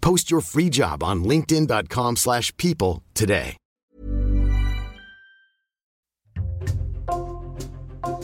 Post 0.00 0.30
your 0.30 0.40
free 0.40 0.70
job 0.70 1.02
on 1.02 1.24
linkedin.com/people 1.24 2.16
slash 2.16 2.52
people 2.56 3.02
today. 3.14 3.56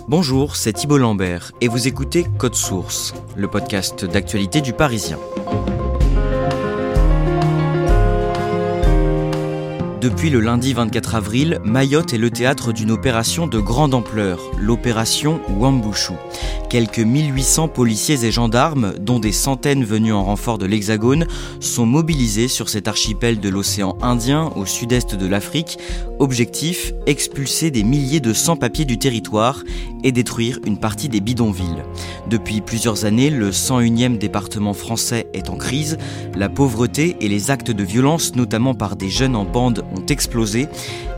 Bonjour, 0.07 0.57
c'est 0.57 0.75
Thibault 0.75 0.99
Lambert 0.99 1.53
et 1.63 1.69
vous 1.69 1.89
écoutez 1.89 2.27
Code 2.39 2.55
Source, 2.55 3.15
le 3.37 3.49
podcast 3.49 4.05
d'actualité 4.05 4.61
du 4.61 4.75
Parisien. 4.75 5.19
Depuis 10.05 10.29
le 10.29 10.41
lundi 10.41 10.75
24 10.75 11.15
avril, 11.15 11.61
Mayotte 11.65 12.13
est 12.13 12.19
le 12.19 12.29
théâtre 12.29 12.75
d'une 12.75 12.91
opération 12.91 13.47
de 13.47 13.59
grande 13.59 13.95
ampleur, 13.95 14.39
l'opération 14.59 15.41
Wambushu. 15.49 16.13
Quelques 16.69 16.99
1800 16.99 17.69
policiers 17.69 18.25
et 18.25 18.33
gendarmes, 18.33 18.95
dont 19.01 19.19
des 19.19 19.33
centaines 19.33 19.85
venus 19.85 20.13
en 20.13 20.25
renfort 20.25 20.59
de 20.59 20.67
l'Hexagone, 20.67 21.27
sont 21.61 21.87
mobilisés 21.87 22.49
sur 22.49 22.69
cet 22.69 22.87
archipel 22.89 23.39
de 23.39 23.49
l'océan 23.49 23.97
Indien 24.03 24.51
au 24.57 24.67
sud-est 24.67 25.15
de 25.15 25.27
l'Afrique. 25.27 25.79
Objectif, 26.19 26.93
expulser 27.07 27.71
des 27.71 27.85
milliers 27.85 28.21
de 28.21 28.33
sans-papiers 28.33 28.85
du 28.85 28.99
territoire 28.99 29.63
et 30.03 30.13
détruire 30.13 30.59
une 30.67 30.79
partie 30.79 31.09
des 31.09 31.21
bidonvilles. 31.21 31.83
Depuis 32.29 32.61
plusieurs 32.61 33.05
années, 33.05 33.31
le 33.31 33.51
101e 33.51 34.19
département 34.19 34.75
français 34.75 35.29
est 35.33 35.51
en 35.51 35.57
crise. 35.57 35.97
La 36.37 36.49
pauvreté 36.49 37.17
et 37.21 37.29
les 37.29 37.51
actes 37.51 37.71
de 37.71 37.85
violence, 37.85 38.35
notamment 38.35 38.75
par 38.75 38.97
des 38.97 39.11
jeunes 39.11 39.37
en 39.37 39.45
bande, 39.45 39.85
ont 39.95 40.07
explosé. 40.07 40.69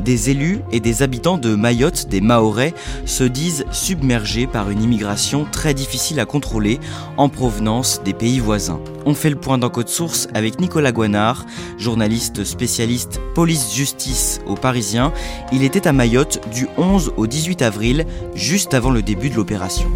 Des 0.00 0.30
élus 0.30 0.60
et 0.72 0.80
des 0.80 1.02
habitants 1.02 1.38
de 1.38 1.54
Mayotte, 1.54 2.08
des 2.08 2.20
Mahorais, 2.20 2.74
se 3.04 3.24
disent 3.24 3.64
submergés 3.72 4.46
par 4.46 4.70
une 4.70 4.82
immigration 4.82 5.46
très 5.50 5.74
difficile 5.74 6.20
à 6.20 6.26
contrôler 6.26 6.78
en 7.16 7.28
provenance 7.28 8.00
des 8.04 8.14
pays 8.14 8.38
voisins. 8.38 8.80
On 9.04 9.14
fait 9.14 9.30
le 9.30 9.36
point 9.36 9.58
dans 9.58 9.70
Code 9.70 9.88
Source 9.88 10.28
avec 10.34 10.60
Nicolas 10.60 10.92
Guanard, 10.92 11.46
journaliste 11.78 12.44
spécialiste 12.44 13.20
police-justice 13.34 14.40
au 14.46 14.54
Parisien. 14.54 15.12
Il 15.52 15.62
était 15.62 15.86
à 15.86 15.92
Mayotte 15.92 16.40
du 16.52 16.66
11 16.76 17.12
au 17.16 17.26
18 17.26 17.62
avril, 17.62 18.06
juste 18.34 18.74
avant 18.74 18.90
le 18.90 19.02
début 19.02 19.30
de 19.30 19.36
l'opération. 19.36 19.90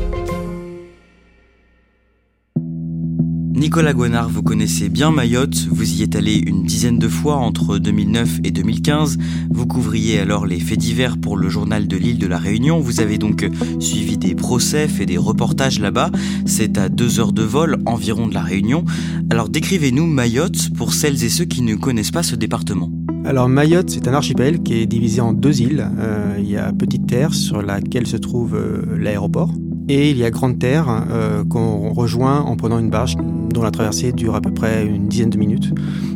Nicolas 3.61 3.93
Guenard, 3.93 4.31
vous 4.31 4.43
connaissez 4.43 4.89
bien 4.89 5.11
Mayotte, 5.11 5.69
vous 5.71 6.01
y 6.01 6.03
êtes 6.03 6.17
allé 6.17 6.35
une 6.35 6.63
dizaine 6.63 6.99
de 6.99 7.09
fois 7.09 7.37
entre 7.37 7.77
2009 7.77 8.39
et 8.43 8.53
2015, 8.53 9.19
vous 9.51 9.67
couvriez 9.67 10.19
alors 10.19 10.47
les 10.47 10.59
faits 10.59 10.79
divers 10.79 11.19
pour 11.19 11.37
le 11.37 11.51
journal 11.51 11.87
de 11.87 11.99
l'île 11.99 12.17
de 12.17 12.27
la 12.27 12.39
Réunion, 12.39 12.81
vous 12.81 13.01
avez 13.01 13.19
donc 13.19 13.47
suivi 13.79 14.17
des 14.17 14.35
procès, 14.35 14.89
fait 14.89 15.05
des 15.05 15.19
reportages 15.19 15.79
là-bas, 15.79 16.11
c'est 16.47 16.79
à 16.79 16.89
deux 16.89 17.21
heures 17.21 17.35
de 17.35 17.43
vol 17.43 17.77
environ 17.85 18.29
de 18.29 18.33
la 18.33 18.41
Réunion. 18.41 18.87
Alors 19.29 19.51
décrivez-nous 19.51 20.07
Mayotte 20.07 20.73
pour 20.75 20.95
celles 20.95 21.23
et 21.23 21.29
ceux 21.29 21.45
qui 21.45 21.61
ne 21.61 21.75
connaissent 21.75 22.13
pas 22.13 22.23
ce 22.23 22.37
département. 22.37 22.91
Alors 23.27 23.51
Mayotte, 23.51 23.91
c'est 23.91 24.09
un 24.09 24.15
archipel 24.15 24.63
qui 24.63 24.77
est 24.77 24.87
divisé 24.87 25.21
en 25.21 25.35
deux 25.35 25.61
îles. 25.61 25.87
Euh, 25.99 26.37
il 26.39 26.51
y 26.51 26.57
a 26.57 26.73
Petite 26.73 27.07
Terre 27.07 27.35
sur 27.35 27.61
laquelle 27.61 28.07
se 28.07 28.17
trouve 28.17 28.55
euh, 28.55 28.97
l'aéroport. 28.99 29.53
Et 29.89 30.11
il 30.11 30.19
y 30.19 30.25
a 30.25 30.31
Grande 30.31 30.59
Terre 30.59 30.87
euh, 31.11 31.45
qu'on 31.45 31.93
rejoint 31.93 32.41
en 32.41 32.57
prenant 32.57 32.79
une 32.79 32.91
barge 32.91 33.17
dont 33.51 33.63
la 33.63 33.71
traversée 33.71 34.13
dure 34.13 34.35
à 34.35 34.41
peu 34.41 34.53
près 34.53 34.87
une 34.87 35.09
dizaine 35.09 35.31
de 35.31 35.39
minutes. 35.39 35.73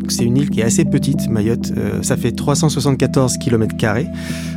C'est 0.09 0.25
une 0.25 0.37
île 0.37 0.51
qui 0.51 0.61
est 0.61 0.65
assez 0.65 0.85
petite, 0.85 1.29
Mayotte. 1.29 1.73
Euh, 1.77 2.03
ça 2.03 2.17
fait 2.17 2.33
374 2.33 3.39
km. 3.39 3.75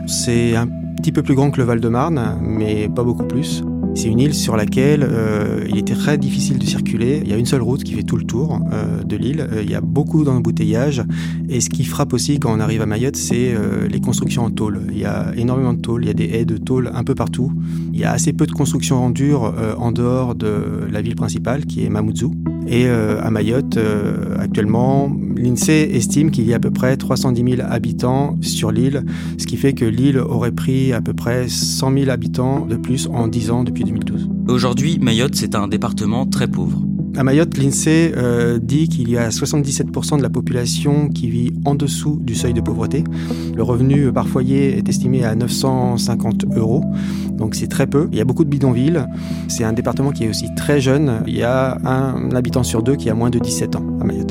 C'est 0.07 0.55
un 0.55 0.67
petit 0.97 1.11
peu 1.11 1.23
plus 1.23 1.35
grand 1.35 1.51
que 1.51 1.57
le 1.57 1.63
Val-de-Marne, 1.63 2.37
mais 2.41 2.89
pas 2.89 3.03
beaucoup 3.03 3.25
plus. 3.25 3.63
C'est 3.97 4.09
une 4.09 4.19
île 4.19 4.35
sur 4.35 4.55
laquelle 4.55 5.01
euh, 5.01 5.65
il 5.67 5.75
était 5.75 5.95
très 5.95 6.19
difficile 6.19 6.59
de 6.59 6.65
circuler. 6.67 7.19
Il 7.23 7.31
y 7.31 7.33
a 7.33 7.35
une 7.35 7.47
seule 7.47 7.63
route 7.63 7.83
qui 7.83 7.93
fait 7.93 8.03
tout 8.03 8.15
le 8.15 8.25
tour 8.25 8.59
euh, 8.71 9.01
de 9.03 9.15
l'île. 9.15 9.41
Euh, 9.41 9.63
il 9.63 9.71
y 9.71 9.73
a 9.73 9.81
beaucoup 9.81 10.23
d'embouteillages. 10.23 11.01
Et 11.49 11.61
ce 11.61 11.69
qui 11.71 11.83
frappe 11.83 12.13
aussi 12.13 12.39
quand 12.39 12.55
on 12.55 12.59
arrive 12.59 12.83
à 12.83 12.85
Mayotte, 12.85 13.15
c'est 13.15 13.55
les 13.89 13.99
constructions 13.99 14.45
en 14.45 14.51
tôle. 14.51 14.81
Il 14.91 14.99
y 14.99 15.05
a 15.05 15.31
énormément 15.35 15.73
de 15.73 15.81
tôle. 15.81 16.03
Il 16.03 16.07
y 16.09 16.11
a 16.11 16.13
des 16.13 16.25
haies 16.25 16.45
de 16.45 16.57
tôle 16.57 16.91
un 16.93 17.03
peu 17.03 17.15
partout. 17.15 17.51
Il 17.91 17.99
y 17.99 18.03
a 18.03 18.11
assez 18.11 18.33
peu 18.33 18.45
de 18.45 18.51
constructions 18.51 19.03
en 19.03 19.09
dur 19.09 19.51
en 19.79 19.91
dehors 19.91 20.35
de 20.35 20.85
la 20.91 21.01
ville 21.01 21.15
principale 21.15 21.65
qui 21.65 21.83
est 21.83 21.89
Mamoudzou. 21.89 22.33
Et 22.67 22.85
euh, 22.87 23.21
à 23.21 23.31
Mayotte, 23.31 23.79
actuellement, 24.39 25.09
l'INSEE 25.35 25.95
estime 25.95 26.31
qu'il 26.31 26.45
y 26.45 26.53
a 26.53 26.57
à 26.57 26.59
peu 26.59 26.71
près 26.71 26.97
310 26.97 27.55
000 27.57 27.67
habitants 27.69 28.35
sur 28.41 28.71
l'île, 28.71 29.03
ce 29.37 29.45
qui 29.45 29.57
fait 29.57 29.73
que 29.73 29.85
l'île 29.85 30.19
aurait 30.19 30.51
pris 30.51 30.93
à 30.93 31.01
peu 31.01 31.13
près 31.13 31.47
100 31.47 31.93
000 31.93 32.09
habitants 32.09 32.65
de 32.65 32.75
plus 32.75 33.07
en 33.07 33.27
10 33.27 33.51
ans 33.51 33.63
depuis 33.63 33.83
2012. 33.83 34.29
Aujourd'hui, 34.47 34.99
Mayotte, 34.99 35.35
c'est 35.35 35.55
un 35.55 35.67
département 35.67 36.25
très 36.25 36.47
pauvre. 36.47 36.81
À 37.17 37.23
Mayotte, 37.23 37.57
l'INSEE 37.57 38.13
euh, 38.15 38.59
dit 38.61 38.87
qu'il 38.87 39.09
y 39.09 39.17
a 39.17 39.29
77% 39.29 40.17
de 40.17 40.21
la 40.21 40.29
population 40.29 41.09
qui 41.09 41.27
vit 41.31 41.51
en 41.65 41.73
dessous 41.73 42.19
du 42.21 42.35
seuil 42.35 42.53
de 42.53 42.61
pauvreté. 42.61 43.03
Le 43.55 43.63
revenu 43.63 44.13
par 44.13 44.27
foyer 44.27 44.77
est 44.77 44.87
estimé 44.87 45.23
à 45.25 45.33
950 45.33 46.45
euros, 46.55 46.83
donc 47.31 47.55
c'est 47.55 47.65
très 47.65 47.87
peu. 47.87 48.07
Il 48.11 48.19
y 48.19 48.21
a 48.21 48.23
beaucoup 48.23 48.43
de 48.43 48.49
bidonvilles. 48.49 49.03
C'est 49.47 49.63
un 49.63 49.73
département 49.73 50.11
qui 50.11 50.25
est 50.25 50.29
aussi 50.29 50.53
très 50.55 50.79
jeune. 50.79 51.23
Il 51.25 51.35
y 51.35 51.41
a 51.41 51.79
un 51.85 52.29
habitant 52.35 52.61
sur 52.61 52.83
deux 52.83 52.95
qui 52.95 53.09
a 53.09 53.15
moins 53.15 53.31
de 53.31 53.39
17 53.39 53.75
ans 53.77 53.97
à 53.99 54.03
Mayotte. 54.03 54.26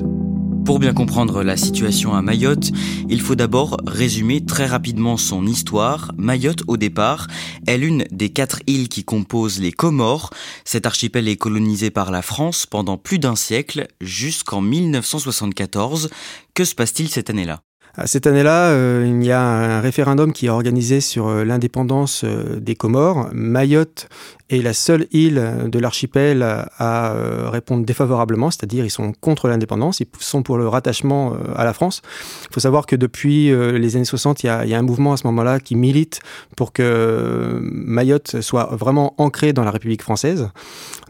Pour 0.66 0.80
bien 0.80 0.92
comprendre 0.92 1.44
la 1.44 1.56
situation 1.56 2.14
à 2.14 2.22
Mayotte, 2.22 2.72
il 3.08 3.20
faut 3.20 3.36
d'abord 3.36 3.76
résumer 3.86 4.44
très 4.44 4.66
rapidement 4.66 5.16
son 5.16 5.46
histoire. 5.46 6.10
Mayotte, 6.18 6.64
au 6.66 6.76
départ, 6.76 7.28
est 7.68 7.78
l'une 7.78 8.04
des 8.10 8.30
quatre 8.30 8.58
îles 8.66 8.88
qui 8.88 9.04
composent 9.04 9.60
les 9.60 9.70
Comores. 9.70 10.30
Cet 10.64 10.84
archipel 10.84 11.28
est 11.28 11.36
colonisé 11.36 11.90
par 11.90 12.10
la 12.10 12.20
France 12.20 12.66
pendant 12.66 12.98
plus 12.98 13.20
d'un 13.20 13.36
siècle, 13.36 13.86
jusqu'en 14.00 14.60
1974. 14.60 16.10
Que 16.52 16.64
se 16.64 16.74
passe-t-il 16.74 17.08
cette 17.10 17.30
année-là? 17.30 17.60
Cette 18.04 18.26
année-là, 18.26 18.68
euh, 18.68 19.06
il 19.08 19.24
y 19.24 19.32
a 19.32 19.40
un 19.40 19.80
référendum 19.80 20.32
qui 20.32 20.46
est 20.46 20.50
organisé 20.50 21.00
sur 21.00 21.28
euh, 21.28 21.44
l'indépendance 21.44 22.24
euh, 22.24 22.60
des 22.60 22.74
Comores. 22.74 23.30
Mayotte 23.32 24.08
est 24.50 24.60
la 24.60 24.74
seule 24.74 25.06
île 25.12 25.42
de 25.66 25.78
l'archipel 25.78 26.44
à 26.78 27.16
répondre 27.50 27.84
défavorablement, 27.84 28.52
c'est-à-dire 28.52 28.84
ils 28.84 28.92
sont 28.92 29.10
contre 29.20 29.48
l'indépendance, 29.48 29.98
ils 29.98 30.06
sont 30.20 30.44
pour 30.44 30.56
le 30.56 30.68
rattachement 30.68 31.34
à 31.56 31.64
la 31.64 31.72
France. 31.72 32.00
Il 32.48 32.54
faut 32.54 32.60
savoir 32.60 32.86
que 32.86 32.94
depuis 32.94 33.46
les 33.48 33.96
années 33.96 34.04
60, 34.04 34.44
il 34.44 34.46
y, 34.46 34.48
a, 34.48 34.60
un 34.60 34.82
mouvement 34.82 35.14
à 35.14 35.16
ce 35.16 35.26
moment-là 35.26 35.58
qui 35.58 35.74
milite 35.74 36.20
pour 36.56 36.72
que 36.72 37.58
Mayotte 37.60 38.40
soit 38.40 38.68
vraiment 38.70 39.14
ancré 39.18 39.52
dans 39.52 39.64
la 39.64 39.72
République 39.72 40.02
française. 40.02 40.48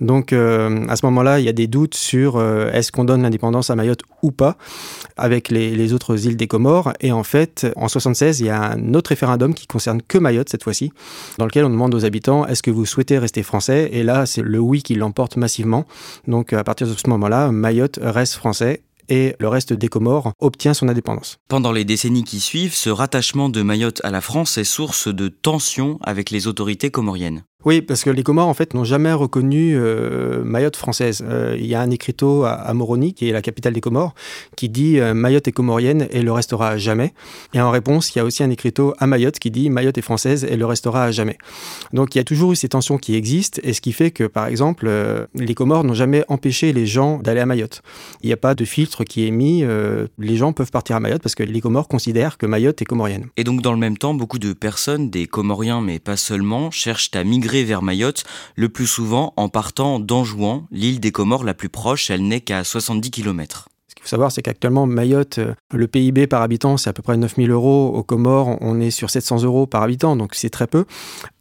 Donc 0.00 0.32
à 0.32 0.96
ce 0.96 1.04
moment-là, 1.04 1.38
il 1.38 1.44
y 1.44 1.50
a 1.50 1.52
des 1.52 1.66
doutes 1.66 1.94
sur 1.94 2.40
est-ce 2.40 2.90
qu'on 2.90 3.04
donne 3.04 3.20
l'indépendance 3.20 3.68
à 3.68 3.76
Mayotte 3.76 4.00
ou 4.22 4.30
pas 4.30 4.56
avec 5.16 5.50
les, 5.50 5.92
autres 5.92 6.26
îles 6.26 6.36
des 6.36 6.46
Comores. 6.46 6.75
Et 7.00 7.12
en 7.12 7.22
fait, 7.22 7.66
en 7.76 7.88
76, 7.88 8.40
il 8.40 8.46
y 8.46 8.50
a 8.50 8.72
un 8.72 8.94
autre 8.94 9.08
référendum 9.08 9.54
qui 9.54 9.66
concerne 9.66 10.02
que 10.02 10.18
Mayotte 10.18 10.48
cette 10.48 10.64
fois-ci, 10.64 10.92
dans 11.38 11.46
lequel 11.46 11.64
on 11.64 11.70
demande 11.70 11.94
aux 11.94 12.04
habitants 12.04 12.46
est-ce 12.46 12.62
que 12.62 12.70
vous 12.70 12.86
souhaitez 12.86 13.18
rester 13.18 13.42
français? 13.42 13.88
Et 13.92 14.02
là, 14.02 14.26
c'est 14.26 14.42
le 14.42 14.58
oui 14.58 14.82
qui 14.82 14.94
l'emporte 14.94 15.36
massivement. 15.36 15.84
Donc 16.26 16.52
à 16.52 16.64
partir 16.64 16.86
de 16.86 16.94
ce 16.94 17.08
moment-là, 17.08 17.50
Mayotte 17.50 17.98
reste 18.02 18.34
français 18.34 18.82
et 19.08 19.36
le 19.38 19.48
reste 19.48 19.72
des 19.72 19.88
Comores 19.88 20.32
obtient 20.40 20.74
son 20.74 20.88
indépendance. 20.88 21.38
Pendant 21.48 21.72
les 21.72 21.84
décennies 21.84 22.24
qui 22.24 22.40
suivent, 22.40 22.74
ce 22.74 22.90
rattachement 22.90 23.48
de 23.48 23.62
Mayotte 23.62 24.00
à 24.04 24.10
la 24.10 24.20
France 24.20 24.58
est 24.58 24.64
source 24.64 25.08
de 25.08 25.28
tensions 25.28 25.98
avec 26.02 26.30
les 26.30 26.46
autorités 26.46 26.90
comoriennes. 26.90 27.44
Oui, 27.66 27.80
parce 27.80 28.04
que 28.04 28.10
les 28.10 28.22
Comores, 28.22 28.46
en 28.46 28.54
fait, 28.54 28.74
n'ont 28.74 28.84
jamais 28.84 29.12
reconnu 29.12 29.74
euh, 29.74 30.44
Mayotte 30.44 30.76
française. 30.76 31.24
Euh, 31.28 31.56
il 31.58 31.66
y 31.66 31.74
a 31.74 31.80
un 31.80 31.90
écriteau 31.90 32.44
à, 32.44 32.72
Moroni, 32.74 33.12
qui 33.12 33.28
est 33.28 33.32
la 33.32 33.42
capitale 33.42 33.72
des 33.72 33.80
Comores, 33.80 34.14
qui 34.56 34.68
dit 34.68 35.00
euh, 35.00 35.14
Mayotte 35.14 35.48
est 35.48 35.52
comorienne 35.52 36.06
et 36.12 36.22
le 36.22 36.30
restera 36.30 36.68
à 36.68 36.76
jamais. 36.78 37.12
Et 37.54 37.60
en 37.60 37.72
réponse, 37.72 38.14
il 38.14 38.18
y 38.18 38.20
a 38.20 38.24
aussi 38.24 38.44
un 38.44 38.50
écriteau 38.50 38.94
à 39.00 39.08
Mayotte 39.08 39.40
qui 39.40 39.50
dit 39.50 39.68
Mayotte 39.68 39.98
est 39.98 40.02
française 40.02 40.46
et 40.48 40.56
le 40.56 40.64
restera 40.64 41.06
à 41.06 41.10
jamais. 41.10 41.38
Donc 41.92 42.14
il 42.14 42.18
y 42.18 42.20
a 42.20 42.24
toujours 42.24 42.52
eu 42.52 42.56
ces 42.56 42.68
tensions 42.68 42.98
qui 42.98 43.16
existent, 43.16 43.60
et 43.64 43.72
ce 43.72 43.80
qui 43.80 43.92
fait 43.92 44.12
que, 44.12 44.22
par 44.22 44.46
exemple, 44.46 44.88
les 45.34 45.54
Comores 45.56 45.82
n'ont 45.82 45.94
jamais 45.94 46.24
empêché 46.28 46.72
les 46.72 46.86
gens 46.86 47.18
d'aller 47.18 47.40
à 47.40 47.46
Mayotte. 47.46 47.82
Il 48.22 48.28
n'y 48.28 48.32
a 48.32 48.36
pas 48.36 48.54
de 48.54 48.64
filtre 48.64 49.02
qui 49.02 49.26
est 49.26 49.32
mis, 49.32 49.64
les 50.18 50.36
gens 50.36 50.52
peuvent 50.52 50.70
partir 50.70 50.94
à 50.94 51.00
Mayotte 51.00 51.22
parce 51.22 51.34
que 51.34 51.42
les 51.42 51.60
Comores 51.60 51.88
considèrent 51.88 52.38
que 52.38 52.46
Mayotte 52.46 52.80
est 52.80 52.84
comorienne. 52.84 53.26
Et 53.36 53.42
donc 53.42 53.60
dans 53.60 53.72
le 53.72 53.78
même 53.78 53.98
temps, 53.98 54.14
beaucoup 54.14 54.38
de 54.38 54.52
personnes, 54.52 55.10
des 55.10 55.26
Comoriens 55.26 55.80
mais 55.80 55.98
pas 55.98 56.16
seulement, 56.16 56.70
cherchent 56.70 57.10
à 57.14 57.24
migrer 57.24 57.55
vers 57.64 57.82
Mayotte, 57.82 58.24
le 58.54 58.68
plus 58.68 58.86
souvent 58.86 59.32
en 59.36 59.48
partant 59.48 59.98
d'Anjouan, 59.98 60.66
l'île 60.70 61.00
des 61.00 61.12
Comores 61.12 61.44
la 61.44 61.54
plus 61.54 61.68
proche, 61.68 62.10
elle 62.10 62.26
n'est 62.26 62.40
qu'à 62.40 62.64
70 62.64 63.10
km. 63.10 63.68
Faut 64.06 64.10
savoir, 64.10 64.30
c'est 64.30 64.40
qu'actuellement, 64.40 64.86
Mayotte, 64.86 65.38
euh, 65.38 65.54
le 65.72 65.88
PIB 65.88 66.28
par 66.28 66.40
habitant, 66.40 66.76
c'est 66.76 66.88
à 66.88 66.92
peu 66.92 67.02
près 67.02 67.16
9000 67.16 67.50
euros. 67.50 67.92
Aux 67.92 68.04
Comores, 68.04 68.56
on 68.60 68.80
est 68.80 68.92
sur 68.92 69.10
700 69.10 69.42
euros 69.42 69.66
par 69.66 69.82
habitant, 69.82 70.14
donc 70.14 70.36
c'est 70.36 70.48
très 70.48 70.68
peu. 70.68 70.84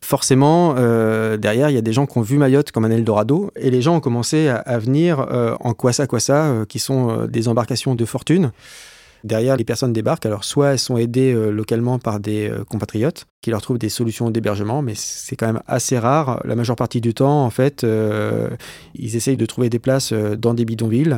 Forcément, 0.02 0.74
euh, 0.76 1.38
derrière, 1.38 1.70
il 1.70 1.76
y 1.76 1.78
a 1.78 1.84
des 1.84 1.94
gens 1.94 2.08
qui 2.08 2.18
ont 2.18 2.24
vu 2.24 2.40
Mayotte 2.40 2.72
comme 2.72 2.84
un 2.86 2.90
Eldorado, 2.90 3.52
et 3.56 3.70
les 3.70 3.84
gens 3.84 3.98
ont 3.98 4.00
commencé 4.00 4.48
à, 4.48 4.80
venir 4.80 5.20
euh, 5.20 5.56
en 5.60 5.76
Kwasa 5.76 6.08
Kwasa, 6.08 6.66
qui 6.68 6.80
sont 6.80 7.28
des 7.28 7.48
embarcations 7.48 7.94
de 7.94 8.04
fortune. 8.04 8.52
Derrière, 9.26 9.58
les 9.58 9.66
personnes 9.66 9.92
débarquent. 9.92 10.26
Alors, 10.26 10.44
soit 10.44 10.72
elles 10.72 10.80
sont 10.80 10.98
aidées 10.98 11.34
localement 11.52 12.00
par 12.00 12.20
des 12.20 12.52
compatriotes, 12.70 13.28
qui 13.46 13.52
leur 13.52 13.62
trouvent 13.62 13.78
des 13.78 13.90
solutions 13.90 14.32
d'hébergement, 14.32 14.82
mais 14.82 14.94
c'est 14.96 15.36
quand 15.36 15.46
même 15.46 15.62
assez 15.68 16.00
rare. 16.00 16.42
La 16.46 16.56
majeure 16.56 16.76
partie 16.76 17.00
du 17.00 17.14
temps, 17.14 17.46
en 17.46 17.52
fait, 17.52 17.84
euh, 17.84 18.50
ils 18.96 19.16
essayent 19.16 19.38
de 19.38 19.46
trouver 19.46 19.70
des 19.70 19.78
places 19.78 20.14
euh, 20.14 20.36
dans 20.36 20.56
des 20.56 20.66
bidonvilles. 20.66 21.16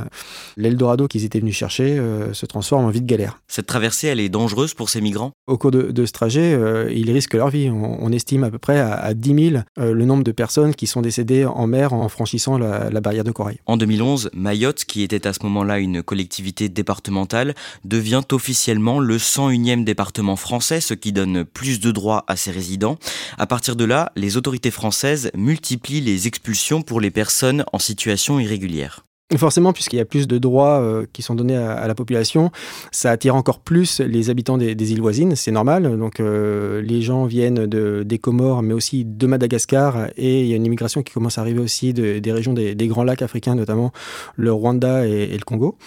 L'Eldorado 0.57 1.07
qu'ils 1.07 1.23
étaient 1.23 1.39
venus 1.39 1.55
chercher 1.55 1.97
euh, 1.97 2.33
se 2.33 2.45
transforme 2.45 2.83
en 2.83 2.89
vide 2.89 3.05
galère. 3.05 3.39
Cette 3.47 3.67
traversée, 3.67 4.07
elle 4.07 4.19
est 4.19 4.27
dangereuse 4.27 4.73
pour 4.73 4.89
ces 4.89 4.99
migrants? 4.99 5.31
Au 5.47 5.57
cours 5.57 5.71
de, 5.71 6.05
ce 6.05 6.11
trajet, 6.11 6.59
ils 6.93 7.09
risquent 7.13 7.35
leur 7.35 7.49
vie. 7.49 7.69
On, 7.69 8.11
estime 8.11 8.43
à 8.43 8.51
peu 8.51 8.57
près 8.57 8.79
à, 8.79 9.13
10 9.13 9.51
000 9.51 9.63
le 9.77 10.05
nombre 10.05 10.25
de 10.25 10.33
personnes 10.33 10.75
qui 10.75 10.85
sont 10.85 11.01
décédées 11.01 11.45
en 11.45 11.65
mer 11.65 11.93
en 11.93 12.09
franchissant 12.09 12.57
la, 12.57 12.89
la 12.89 12.99
barrière 12.99 13.23
de 13.23 13.31
corail. 13.31 13.59
En 13.65 13.77
2011, 13.77 14.31
Mayotte, 14.33 14.83
qui 14.83 15.03
était 15.03 15.27
à 15.27 15.31
ce 15.31 15.39
moment-là 15.43 15.79
une 15.79 16.03
collectivité 16.03 16.67
départementale, 16.67 17.55
devient 17.97 18.21
officiellement 18.31 18.99
le 18.99 19.17
101e 19.17 19.83
département 19.83 20.35
français, 20.35 20.81
ce 20.81 20.93
qui 20.93 21.11
donne 21.11 21.45
plus 21.45 21.79
de 21.79 21.89
droits 21.89 22.25
à 22.27 22.35
ses 22.35 22.51
résidents. 22.51 22.99
À 23.39 23.47
partir 23.47 23.75
de 23.75 23.85
là, 23.85 24.11
les 24.15 24.37
autorités 24.37 24.69
françaises 24.69 25.31
multiplient 25.35 26.01
les 26.01 26.27
expulsions 26.27 26.83
pour 26.83 27.01
les 27.01 27.09
personnes 27.09 27.65
en 27.73 27.79
situation 27.79 28.39
irrégulière. 28.39 29.03
Forcément, 29.35 29.73
puisqu'il 29.73 29.97
y 29.97 29.99
a 29.99 30.05
plus 30.05 30.25
de 30.25 30.37
droits 30.37 30.79
euh, 30.79 31.05
qui 31.11 31.21
sont 31.21 31.35
donnés 31.35 31.57
à, 31.57 31.85
la 31.85 31.95
population, 31.95 32.49
ça 32.91 33.11
attire 33.11 33.35
encore 33.35 33.59
plus 33.59 33.99
les 33.99 34.29
habitants 34.29 34.57
des, 34.57 34.91
îles 34.93 35.01
voisines, 35.01 35.35
c'est 35.35 35.51
normal. 35.51 35.97
Donc 35.97 36.19
euh, 36.21 36.81
les 36.81 37.01
gens 37.01 37.25
viennent 37.25 37.65
de, 37.65 38.03
des 38.03 38.19
Comores, 38.19 38.61
mais 38.61 38.73
aussi 38.73 39.03
de 39.03 39.27
Madagascar, 39.27 40.07
et 40.15 40.43
il 40.43 40.47
y 40.47 40.53
a 40.53 40.55
une 40.55 40.65
immigration 40.65 41.03
qui 41.03 41.13
commence 41.13 41.39
à 41.39 41.41
arriver 41.41 41.59
aussi 41.59 41.93
des 41.93 42.31
régions 42.31 42.53
des, 42.53 42.87
Grands 42.87 43.03
Lacs 43.03 43.21
africains, 43.21 43.55
notamment 43.55 43.91
le 44.37 44.53
Rwanda 44.53 45.05
et 45.05 45.27
le 45.27 45.43
Congo. 45.43 45.77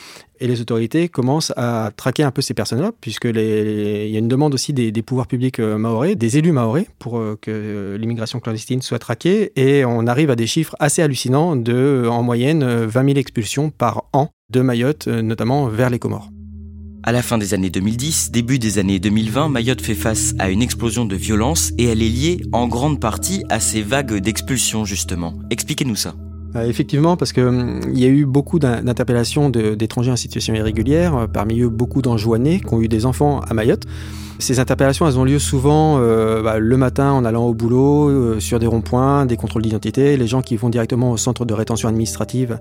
Et 0.42 0.46
les 0.46 0.62
autorités 0.62 1.08
commencent 1.10 1.52
à 1.56 1.90
traquer 1.94 2.22
un 2.22 2.30
peu 2.30 2.40
ces 2.40 2.54
personnes-là, 2.54 2.92
puisque 3.00 3.26
il 3.26 4.08
y 4.10 4.16
a 4.16 4.18
une 4.18 4.28
demande 4.28 4.54
aussi 4.54 4.72
des, 4.72 5.02
pouvoirs 5.02 5.26
publics 5.26 5.60
euh, 5.60 5.76
maorais, 5.76 6.14
des 6.14 6.38
élus 6.38 6.52
maorais, 6.52 6.86
pour 6.98 7.18
euh, 7.18 7.38
que 7.40 7.50
euh, 7.50 7.98
l'immigration 7.98 8.40
clandestine 8.40 8.80
soit 8.80 8.98
traquée. 8.98 9.52
Et 9.56 9.84
on 9.84 10.06
arrive 10.06 10.30
à 10.30 10.36
des 10.36 10.46
chiffres 10.46 10.74
assez 10.80 11.02
hallucinants 11.02 11.56
de, 11.56 12.06
en 12.10 12.22
moyenne, 12.22 12.64
20 12.64 13.04
000 13.04 13.18
expulsions 13.18 13.70
par 13.70 14.04
an 14.14 14.30
de 14.48 14.62
Mayotte, 14.62 15.08
notamment 15.08 15.66
vers 15.66 15.90
les 15.90 15.98
Comores. 15.98 16.30
À 17.02 17.12
la 17.12 17.22
fin 17.22 17.38
des 17.38 17.54
années 17.54 17.70
2010, 17.70 18.30
début 18.30 18.58
des 18.58 18.78
années 18.78 18.98
2020, 18.98 19.48
Mayotte 19.48 19.80
fait 19.80 19.94
face 19.94 20.34
à 20.38 20.50
une 20.50 20.62
explosion 20.62 21.04
de 21.04 21.16
violence 21.16 21.72
et 21.78 21.84
elle 21.84 22.02
est 22.02 22.08
liée 22.08 22.42
en 22.52 22.66
grande 22.66 23.00
partie 23.00 23.44
à 23.48 23.60
ces 23.60 23.82
vagues 23.82 24.16
d'expulsions 24.16 24.84
justement. 24.84 25.34
Expliquez-nous 25.50 25.96
ça. 25.96 26.14
Euh, 26.56 26.66
effectivement, 26.66 27.16
parce 27.16 27.32
qu'il 27.32 27.44
hum, 27.44 27.80
y 27.94 28.04
a 28.04 28.08
eu 28.08 28.24
beaucoup 28.24 28.58
d'interpellations 28.58 29.50
d'étrangers 29.50 30.10
en 30.10 30.16
situation 30.16 30.54
irrégulière, 30.54 31.16
euh, 31.16 31.26
parmi 31.26 31.60
eux 31.60 31.68
beaucoup 31.68 32.02
d'enjoignés 32.02 32.60
qui 32.60 32.74
ont 32.74 32.80
eu 32.80 32.88
des 32.88 33.06
enfants 33.06 33.40
à 33.40 33.54
Mayotte. 33.54 33.84
Ces 34.40 34.58
interpellations, 34.58 35.06
elles 35.06 35.18
ont 35.18 35.24
lieu 35.24 35.38
souvent 35.38 35.98
euh, 35.98 36.42
bah, 36.42 36.58
le 36.58 36.76
matin 36.78 37.12
en 37.12 37.26
allant 37.26 37.44
au 37.44 37.52
boulot, 37.52 38.40
sur 38.40 38.58
des 38.58 38.66
ronds-points, 38.66 39.26
des 39.26 39.36
contrôles 39.36 39.62
d'identité, 39.62 40.16
les 40.16 40.26
gens 40.26 40.40
qui 40.40 40.56
vont 40.56 40.70
directement 40.70 41.12
au 41.12 41.18
centre 41.18 41.44
de 41.44 41.52
rétention 41.52 41.88
administrative 41.88 42.58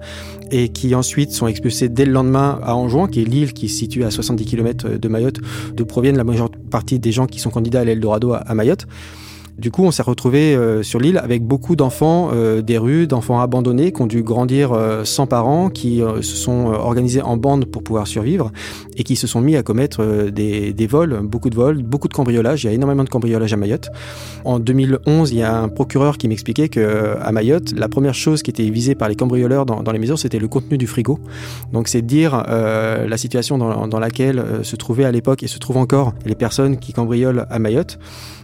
et 0.51 0.69
qui 0.69 0.93
ensuite 0.93 1.31
sont 1.31 1.47
expulsés 1.47 1.87
dès 1.87 2.05
le 2.05 2.11
lendemain 2.11 2.59
à 2.63 2.75
Anjouan, 2.75 3.07
qui 3.07 3.21
est 3.21 3.25
l'île 3.25 3.53
qui 3.53 3.69
se 3.69 3.77
situe 3.77 4.03
à 4.03 4.11
70 4.11 4.45
km 4.45 4.89
de 4.97 5.07
Mayotte, 5.07 5.39
d'où 5.73 5.85
proviennent 5.85 6.17
la 6.17 6.25
majeure 6.25 6.51
partie 6.69 6.99
des 6.99 7.13
gens 7.13 7.27
qui 7.27 7.39
sont 7.39 7.49
candidats 7.49 7.79
à 7.79 7.85
l'Eldorado 7.85 8.33
à 8.33 8.53
Mayotte. 8.53 8.85
Du 9.59 9.71
coup, 9.71 9.83
on 9.83 9.91
s'est 9.91 10.03
retrouvé 10.03 10.55
euh, 10.55 10.83
sur 10.83 11.01
l'île 11.01 11.17
avec 11.17 11.43
beaucoup 11.43 11.75
d'enfants 11.75 12.29
euh, 12.33 12.61
des 12.61 12.77
rues, 12.77 13.07
d'enfants 13.07 13.41
abandonnés 13.41 13.91
qui 13.91 14.01
ont 14.01 14.07
dû 14.07 14.23
grandir 14.23 14.71
euh, 14.71 15.03
sans 15.03 15.27
parents, 15.27 15.69
qui 15.69 16.01
se 16.21 16.35
sont 16.35 16.67
organisés 16.67 17.21
en 17.21 17.35
bande 17.35 17.65
pour 17.65 17.83
pouvoir 17.83 18.07
survivre 18.07 18.51
et 18.95 19.03
qui 19.03 19.17
se 19.17 19.27
sont 19.27 19.41
mis 19.41 19.57
à 19.57 19.63
commettre 19.63 20.29
des, 20.29 20.87
vols, 20.87 21.19
beaucoup 21.23 21.49
de 21.49 21.55
vols, 21.55 21.83
beaucoup 21.83 22.07
de 22.07 22.13
cambriolages. 22.13 22.63
Il 22.63 22.67
y 22.67 22.69
a 22.69 22.73
énormément 22.73 23.03
de 23.03 23.09
cambriolages 23.09 23.51
à 23.51 23.57
Mayotte. 23.57 23.89
En 24.45 24.59
2011, 24.59 25.31
il 25.31 25.39
y 25.39 25.43
a 25.43 25.57
un 25.57 25.67
procureur 25.67 26.17
qui 26.17 26.27
m'expliquait 26.27 26.69
que 26.69 27.17
à 27.21 27.31
Mayotte, 27.31 27.73
la 27.77 27.89
première 27.89 28.13
chose 28.13 28.43
qui 28.43 28.51
était 28.51 28.69
visée 28.69 28.95
par 28.95 29.09
les 29.09 29.15
cambrioleurs 29.15 29.65
dans, 29.65 29.91
les 29.91 29.99
maisons, 29.99 30.15
c'était 30.15 30.39
le 30.39 30.47
contenu 30.47 30.77
du 30.77 30.87
frigo. 30.87 31.19
Donc, 31.73 31.87
c'est 31.87 32.01
dire 32.01 32.43
la 32.47 33.17
situation 33.17 33.57
dans, 33.57 33.87
dans 33.87 33.99
laquelle 33.99 34.43
se 34.63 34.75
trouvaient 34.75 35.05
à 35.05 35.11
l'époque 35.11 35.43
et 35.43 35.47
se 35.47 35.59
trouvent 35.59 35.77
encore 35.77 36.13
les 36.25 36.35
personnes 36.35 36.77
qui 36.77 36.93
cambriolent 36.93 37.45
à 37.49 37.59
Mayotte. 37.59 37.99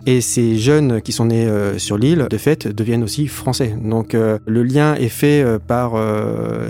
Et 0.07 0.21
ces 0.21 0.57
jeunes 0.57 1.01
qui 1.05 1.11
sont 1.11 1.25
nés 1.25 1.45
euh, 1.45 1.77
sur 1.77 1.97
l'île, 1.97 2.27
de 2.29 2.37
fait, 2.37 2.67
deviennent 2.67 3.03
aussi 3.03 3.27
français. 3.27 3.77
Donc 3.81 4.13
euh, 4.13 4.39
le 4.45 4.63
lien 4.63 4.95
est 4.95 5.07
fait 5.07 5.41
euh, 5.41 5.59
par 5.59 5.93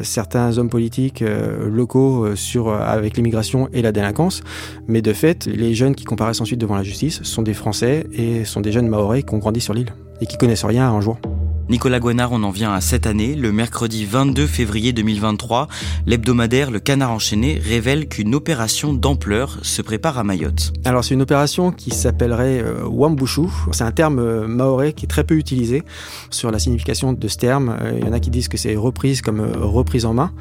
certains 0.03 0.57
hommes 0.57 0.69
politiques 0.69 1.23
locaux 1.65 2.35
sur, 2.35 2.69
avec 2.69 3.15
l'immigration 3.15 3.69
et 3.73 3.81
la 3.81 3.91
délinquance. 3.91 4.43
Mais 4.87 5.01
de 5.01 5.13
fait, 5.13 5.45
les 5.45 5.73
jeunes 5.73 5.95
qui 5.95 6.03
comparaissent 6.03 6.41
ensuite 6.41 6.59
devant 6.59 6.75
la 6.75 6.83
justice 6.83 7.23
sont 7.23 7.41
des 7.41 7.53
Français 7.53 8.05
et 8.13 8.43
sont 8.43 8.61
des 8.61 8.71
jeunes 8.71 8.87
Maoris 8.87 9.23
qui 9.23 9.33
ont 9.33 9.37
grandi 9.37 9.61
sur 9.61 9.73
l'île 9.73 9.93
et 10.19 10.25
qui 10.25 10.37
connaissent 10.37 10.65
rien 10.65 10.89
un 10.89 11.01
jour. 11.01 11.17
Nicolas 11.67 11.99
Guanard, 11.99 12.31
on 12.31 12.43
en 12.43 12.51
vient 12.51 12.73
à 12.73 12.79
cette 12.79 13.07
année. 13.07 13.33
Le 13.33 13.51
mercredi 13.51 14.05
22 14.05 14.45
février 14.45 14.93
2023, 14.93 15.67
l'hebdomadaire 16.05 16.69
Le 16.69 16.79
Canard 16.79 17.09
Enchaîné 17.09 17.59
révèle 17.59 18.07
qu'une 18.07 18.35
opération 18.35 18.93
d'ampleur 18.93 19.57
se 19.63 19.81
prépare 19.81 20.19
à 20.19 20.23
Mayotte. 20.23 20.73
Alors 20.85 21.03
c'est 21.03 21.15
une 21.15 21.23
opération 21.23 21.71
qui 21.71 21.89
s'appellerait 21.89 22.61
euh, 22.61 22.83
Wambushu. 22.87 23.47
C'est 23.71 23.83
un 23.83 23.91
terme 23.91 24.19
euh, 24.19 24.47
maoré 24.47 24.93
qui 24.93 25.05
est 25.05 25.07
très 25.07 25.23
peu 25.23 25.33
utilisé 25.33 25.81
sur 26.29 26.51
la 26.51 26.59
signification 26.59 27.13
de 27.13 27.27
ce 27.27 27.37
terme. 27.37 27.75
Euh, 27.81 27.97
il 27.99 28.05
y 28.05 28.07
en 28.07 28.13
a 28.13 28.19
qui 28.19 28.29
disent 28.29 28.47
que 28.47 28.57
c'est 28.57 28.75
reprise 28.75 29.23
comme 29.23 29.41
reprise 29.41 30.05
en 30.05 30.13
main. 30.13 30.31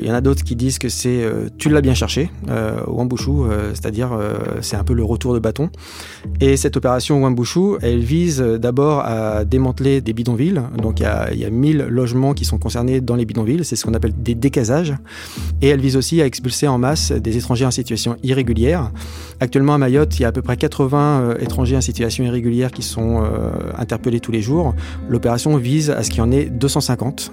Il 0.00 0.06
y 0.06 0.10
en 0.10 0.14
a 0.14 0.22
d'autres 0.22 0.42
qui 0.42 0.56
disent 0.56 0.78
que 0.78 0.88
c'est 0.88 1.22
tu 1.58 1.68
l'as 1.68 1.82
bien 1.82 1.94
cherché, 1.94 2.30
Wambushu, 2.86 3.30
c'est-à-dire 3.74 4.18
c'est 4.62 4.76
un 4.76 4.84
peu 4.84 4.94
le 4.94 5.04
retour 5.04 5.34
de 5.34 5.38
bâton. 5.38 5.68
Et 6.40 6.56
cette 6.56 6.76
opération 6.78 7.22
Wambushu, 7.22 7.76
elle 7.82 8.00
vise 8.00 8.40
d'abord 8.40 9.00
à 9.00 9.44
démanteler 9.44 10.00
des 10.00 10.14
bidonvilles 10.14 10.61
donc 10.76 11.00
il 11.00 11.04
y 11.04 11.06
a, 11.06 11.32
il 11.32 11.50
1000 11.50 11.86
logements 11.88 12.34
qui 12.34 12.44
sont 12.44 12.58
concernés 12.58 13.00
dans 13.00 13.16
les 13.16 13.24
bidonvilles, 13.24 13.64
c'est 13.64 13.76
ce 13.76 13.84
qu'on 13.84 13.94
appelle 13.94 14.14
des 14.16 14.34
décasages. 14.34 14.94
Et 15.60 15.68
elle 15.68 15.80
vise 15.80 15.96
aussi 15.96 16.20
à 16.20 16.26
expulser 16.26 16.68
en 16.68 16.78
masse 16.78 17.12
des 17.12 17.36
étrangers 17.36 17.66
en 17.66 17.70
situation 17.70 18.16
irrégulière. 18.22 18.90
Actuellement 19.40 19.74
à 19.74 19.78
Mayotte, 19.78 20.18
il 20.18 20.22
y 20.22 20.24
a 20.24 20.28
à 20.28 20.32
peu 20.32 20.42
près 20.42 20.56
80 20.56 21.20
euh, 21.20 21.38
étrangers 21.38 21.76
en 21.76 21.80
situation 21.80 22.24
irrégulière 22.24 22.70
qui 22.70 22.82
sont 22.82 23.22
euh, 23.22 23.50
interpellés 23.76 24.20
tous 24.20 24.32
les 24.32 24.42
jours. 24.42 24.74
L'opération 25.08 25.56
vise 25.56 25.90
à 25.90 26.02
ce 26.02 26.10
qu'il 26.10 26.18
y 26.18 26.22
en 26.22 26.32
ait 26.32 26.44
250. 26.44 27.32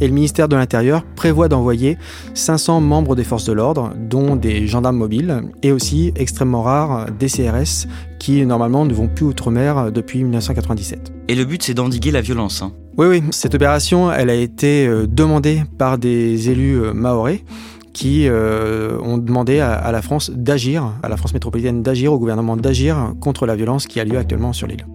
Et 0.00 0.06
le 0.06 0.14
ministère 0.14 0.48
de 0.48 0.56
l'Intérieur 0.56 1.04
prévoit 1.16 1.48
d'envoyer 1.48 1.98
500 2.34 2.80
membres 2.80 3.16
des 3.16 3.24
forces 3.24 3.44
de 3.44 3.52
l'ordre, 3.52 3.92
dont 3.98 4.36
des 4.36 4.66
gendarmes 4.66 4.96
mobiles, 4.96 5.42
et 5.62 5.72
aussi 5.72 6.12
extrêmement 6.16 6.62
rares 6.62 7.06
des 7.18 7.28
CRS 7.28 7.86
qui 8.18 8.44
normalement 8.46 8.84
ne 8.84 8.94
vont 8.94 9.08
plus 9.08 9.26
outre-mer 9.26 9.92
depuis 9.92 10.22
1997. 10.22 11.12
Et 11.28 11.34
le 11.34 11.44
but 11.44 11.62
c'est 11.62 11.74
d'endiguer 11.74 12.10
la 12.10 12.20
violence. 12.20 12.62
Hein. 12.62 12.72
Oui, 12.98 13.06
oui, 13.08 13.22
cette 13.30 13.54
opération, 13.54 14.10
elle 14.10 14.30
a 14.30 14.34
été 14.34 14.86
euh, 14.86 15.06
demandée 15.06 15.62
par 15.76 15.98
des 15.98 16.48
élus 16.48 16.80
euh, 16.80 16.94
maorais 16.94 17.44
qui 17.92 18.26
euh, 18.26 18.98
ont 19.02 19.18
demandé 19.18 19.60
à, 19.60 19.90
la 19.90 20.02
France 20.02 20.30
d'agir, 20.30 20.92
à 21.02 21.08
la 21.08 21.16
France 21.16 21.32
métropolitaine 21.32 21.82
d'agir, 21.82 22.12
au 22.12 22.18
gouvernement 22.18 22.56
d'agir 22.56 23.14
contre 23.20 23.46
la 23.46 23.56
violence 23.56 23.86
qui 23.86 24.00
a 24.00 24.04
lieu 24.04 24.18
actuellement 24.18 24.52
sur 24.52 24.66
l'île. 24.66 24.86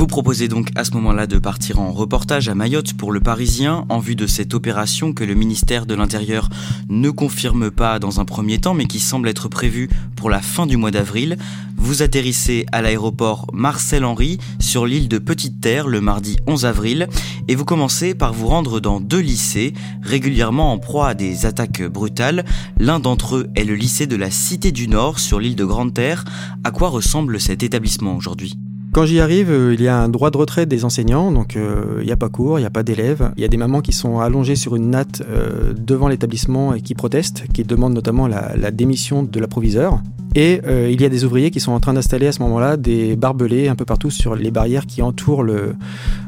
Vous 0.00 0.06
proposez 0.06 0.48
donc 0.48 0.70
à 0.76 0.84
ce 0.84 0.92
moment-là 0.92 1.26
de 1.26 1.36
partir 1.36 1.78
en 1.78 1.92
reportage 1.92 2.48
à 2.48 2.54
Mayotte 2.54 2.94
pour 2.94 3.12
le 3.12 3.20
Parisien 3.20 3.84
en 3.90 3.98
vue 3.98 4.16
de 4.16 4.26
cette 4.26 4.54
opération 4.54 5.12
que 5.12 5.24
le 5.24 5.34
ministère 5.34 5.84
de 5.84 5.94
l'Intérieur 5.94 6.48
ne 6.88 7.10
confirme 7.10 7.70
pas 7.70 7.98
dans 7.98 8.18
un 8.18 8.24
premier 8.24 8.58
temps 8.58 8.72
mais 8.72 8.86
qui 8.86 8.98
semble 8.98 9.28
être 9.28 9.48
prévue 9.48 9.90
pour 10.16 10.30
la 10.30 10.40
fin 10.40 10.66
du 10.66 10.78
mois 10.78 10.90
d'avril. 10.90 11.36
Vous 11.76 12.00
atterrissez 12.00 12.64
à 12.72 12.80
l'aéroport 12.80 13.46
Marcel 13.52 14.06
Henry 14.06 14.38
sur 14.58 14.86
l'île 14.86 15.06
de 15.06 15.18
Petite 15.18 15.60
Terre 15.60 15.86
le 15.86 16.00
mardi 16.00 16.38
11 16.46 16.64
avril 16.64 17.06
et 17.48 17.54
vous 17.54 17.66
commencez 17.66 18.14
par 18.14 18.32
vous 18.32 18.46
rendre 18.46 18.80
dans 18.80 19.00
deux 19.00 19.20
lycées 19.20 19.74
régulièrement 20.00 20.72
en 20.72 20.78
proie 20.78 21.08
à 21.08 21.14
des 21.14 21.44
attaques 21.44 21.82
brutales. 21.82 22.46
L'un 22.78 23.00
d'entre 23.00 23.36
eux 23.36 23.50
est 23.54 23.64
le 23.64 23.74
lycée 23.74 24.06
de 24.06 24.16
la 24.16 24.30
Cité 24.30 24.72
du 24.72 24.88
Nord 24.88 25.18
sur 25.18 25.38
l'île 25.38 25.56
de 25.56 25.64
Grande 25.66 25.92
Terre. 25.92 26.24
À 26.64 26.70
quoi 26.70 26.88
ressemble 26.88 27.38
cet 27.38 27.62
établissement 27.62 28.16
aujourd'hui? 28.16 28.56
Quand 28.92 29.06
j'y 29.06 29.20
arrive, 29.20 29.50
euh, 29.52 29.74
il 29.74 29.80
y 29.80 29.86
a 29.86 29.96
un 29.96 30.08
droit 30.08 30.32
de 30.32 30.36
retrait 30.36 30.66
des 30.66 30.84
enseignants, 30.84 31.30
donc 31.30 31.54
euh, 31.54 31.98
il 32.00 32.06
n'y 32.06 32.12
a 32.12 32.16
pas 32.16 32.28
cours, 32.28 32.58
il 32.58 32.62
n'y 32.62 32.66
a 32.66 32.70
pas 32.70 32.82
d'élèves. 32.82 33.30
Il 33.36 33.42
y 33.42 33.44
a 33.44 33.48
des 33.48 33.56
mamans 33.56 33.82
qui 33.82 33.92
sont 33.92 34.18
allongées 34.18 34.56
sur 34.56 34.74
une 34.74 34.90
natte 34.90 35.22
euh, 35.28 35.72
devant 35.74 36.08
l'établissement 36.08 36.74
et 36.74 36.80
qui 36.80 36.94
protestent, 36.94 37.44
qui 37.52 37.62
demandent 37.62 37.94
notamment 37.94 38.26
la, 38.26 38.70
démission 38.72 39.22
de 39.22 39.38
la 39.38 39.46
proviseure. 39.46 40.02
Et 40.34 40.60
il 40.88 41.00
y 41.00 41.04
a 41.04 41.08
des 41.08 41.24
ouvriers 41.24 41.50
qui 41.50 41.58
sont 41.58 41.72
en 41.72 41.80
train 41.80 41.92
d'installer 41.92 42.28
à 42.28 42.32
ce 42.32 42.40
moment-là 42.42 42.76
des 42.76 43.16
barbelés 43.16 43.66
un 43.66 43.74
peu 43.74 43.84
partout 43.84 44.10
sur 44.10 44.36
les 44.36 44.52
barrières 44.52 44.86
qui 44.86 45.02
entourent 45.02 45.44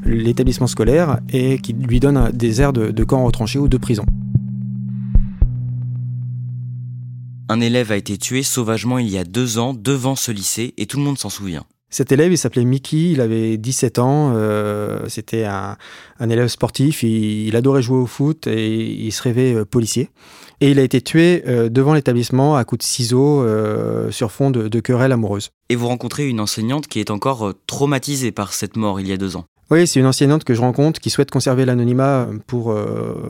l'établissement 0.04 0.66
scolaire 0.66 1.20
et 1.32 1.58
qui 1.58 1.72
lui 1.72 2.00
donnent 2.00 2.30
des 2.32 2.60
airs 2.60 2.72
de 2.72 3.04
camp 3.04 3.24
retranché 3.24 3.60
ou 3.60 3.68
de 3.68 3.76
prison. 3.76 4.04
Un 7.48 7.60
élève 7.60 7.92
a 7.92 7.96
été 7.96 8.18
tué 8.18 8.42
sauvagement 8.42 8.98
il 8.98 9.08
y 9.08 9.18
a 9.18 9.24
deux 9.24 9.58
ans 9.58 9.72
devant 9.72 10.16
ce 10.16 10.32
lycée 10.32 10.74
et 10.78 10.86
tout 10.86 10.98
le 10.98 11.04
monde 11.04 11.18
s'en 11.18 11.30
souvient. 11.30 11.64
Cet 11.92 12.10
élève, 12.10 12.32
il 12.32 12.38
s'appelait 12.38 12.64
Mickey, 12.64 13.10
il 13.10 13.20
avait 13.20 13.58
17 13.58 13.98
ans, 13.98 14.32
euh, 14.34 15.00
c'était 15.08 15.44
un, 15.44 15.76
élève 16.20 16.48
sportif, 16.48 17.02
il, 17.02 17.54
adorait 17.54 17.82
jouer 17.82 17.98
au 17.98 18.06
foot 18.06 18.46
et 18.46 18.78
il 18.80 19.12
se 19.12 19.22
rêvait 19.22 19.54
euh, 19.54 19.66
policier. 19.66 20.08
Et 20.62 20.70
il 20.70 20.78
a 20.78 20.82
été 20.82 21.02
tué 21.02 21.42
euh, 21.46 21.68
devant 21.68 21.92
l'établissement 21.92 22.56
à 22.56 22.64
coups 22.64 22.78
de 22.78 22.84
ciseaux 22.84 23.46
sur 24.10 24.32
fond 24.32 24.50
de, 24.50 24.68
de 24.68 24.80
querelles 24.80 25.12
amoureuses. 25.12 25.50
Et 25.68 25.76
vous 25.76 25.86
rencontrez 25.86 26.26
une 26.26 26.40
enseignante 26.40 26.86
qui 26.86 26.98
est 26.98 27.10
encore 27.10 27.52
traumatisée 27.66 28.32
par 28.32 28.54
cette 28.54 28.76
mort 28.76 28.98
il 28.98 29.06
y 29.06 29.12
a 29.12 29.18
deux 29.18 29.36
ans. 29.36 29.44
Oui, 29.70 29.86
c'est 29.86 30.00
une 30.00 30.06
enseignante 30.06 30.44
que 30.44 30.54
je 30.54 30.62
rencontre 30.62 30.98
qui 30.98 31.10
souhaite 31.10 31.30
conserver 31.30 31.66
l'anonymat 31.66 32.26
pour 32.46 32.74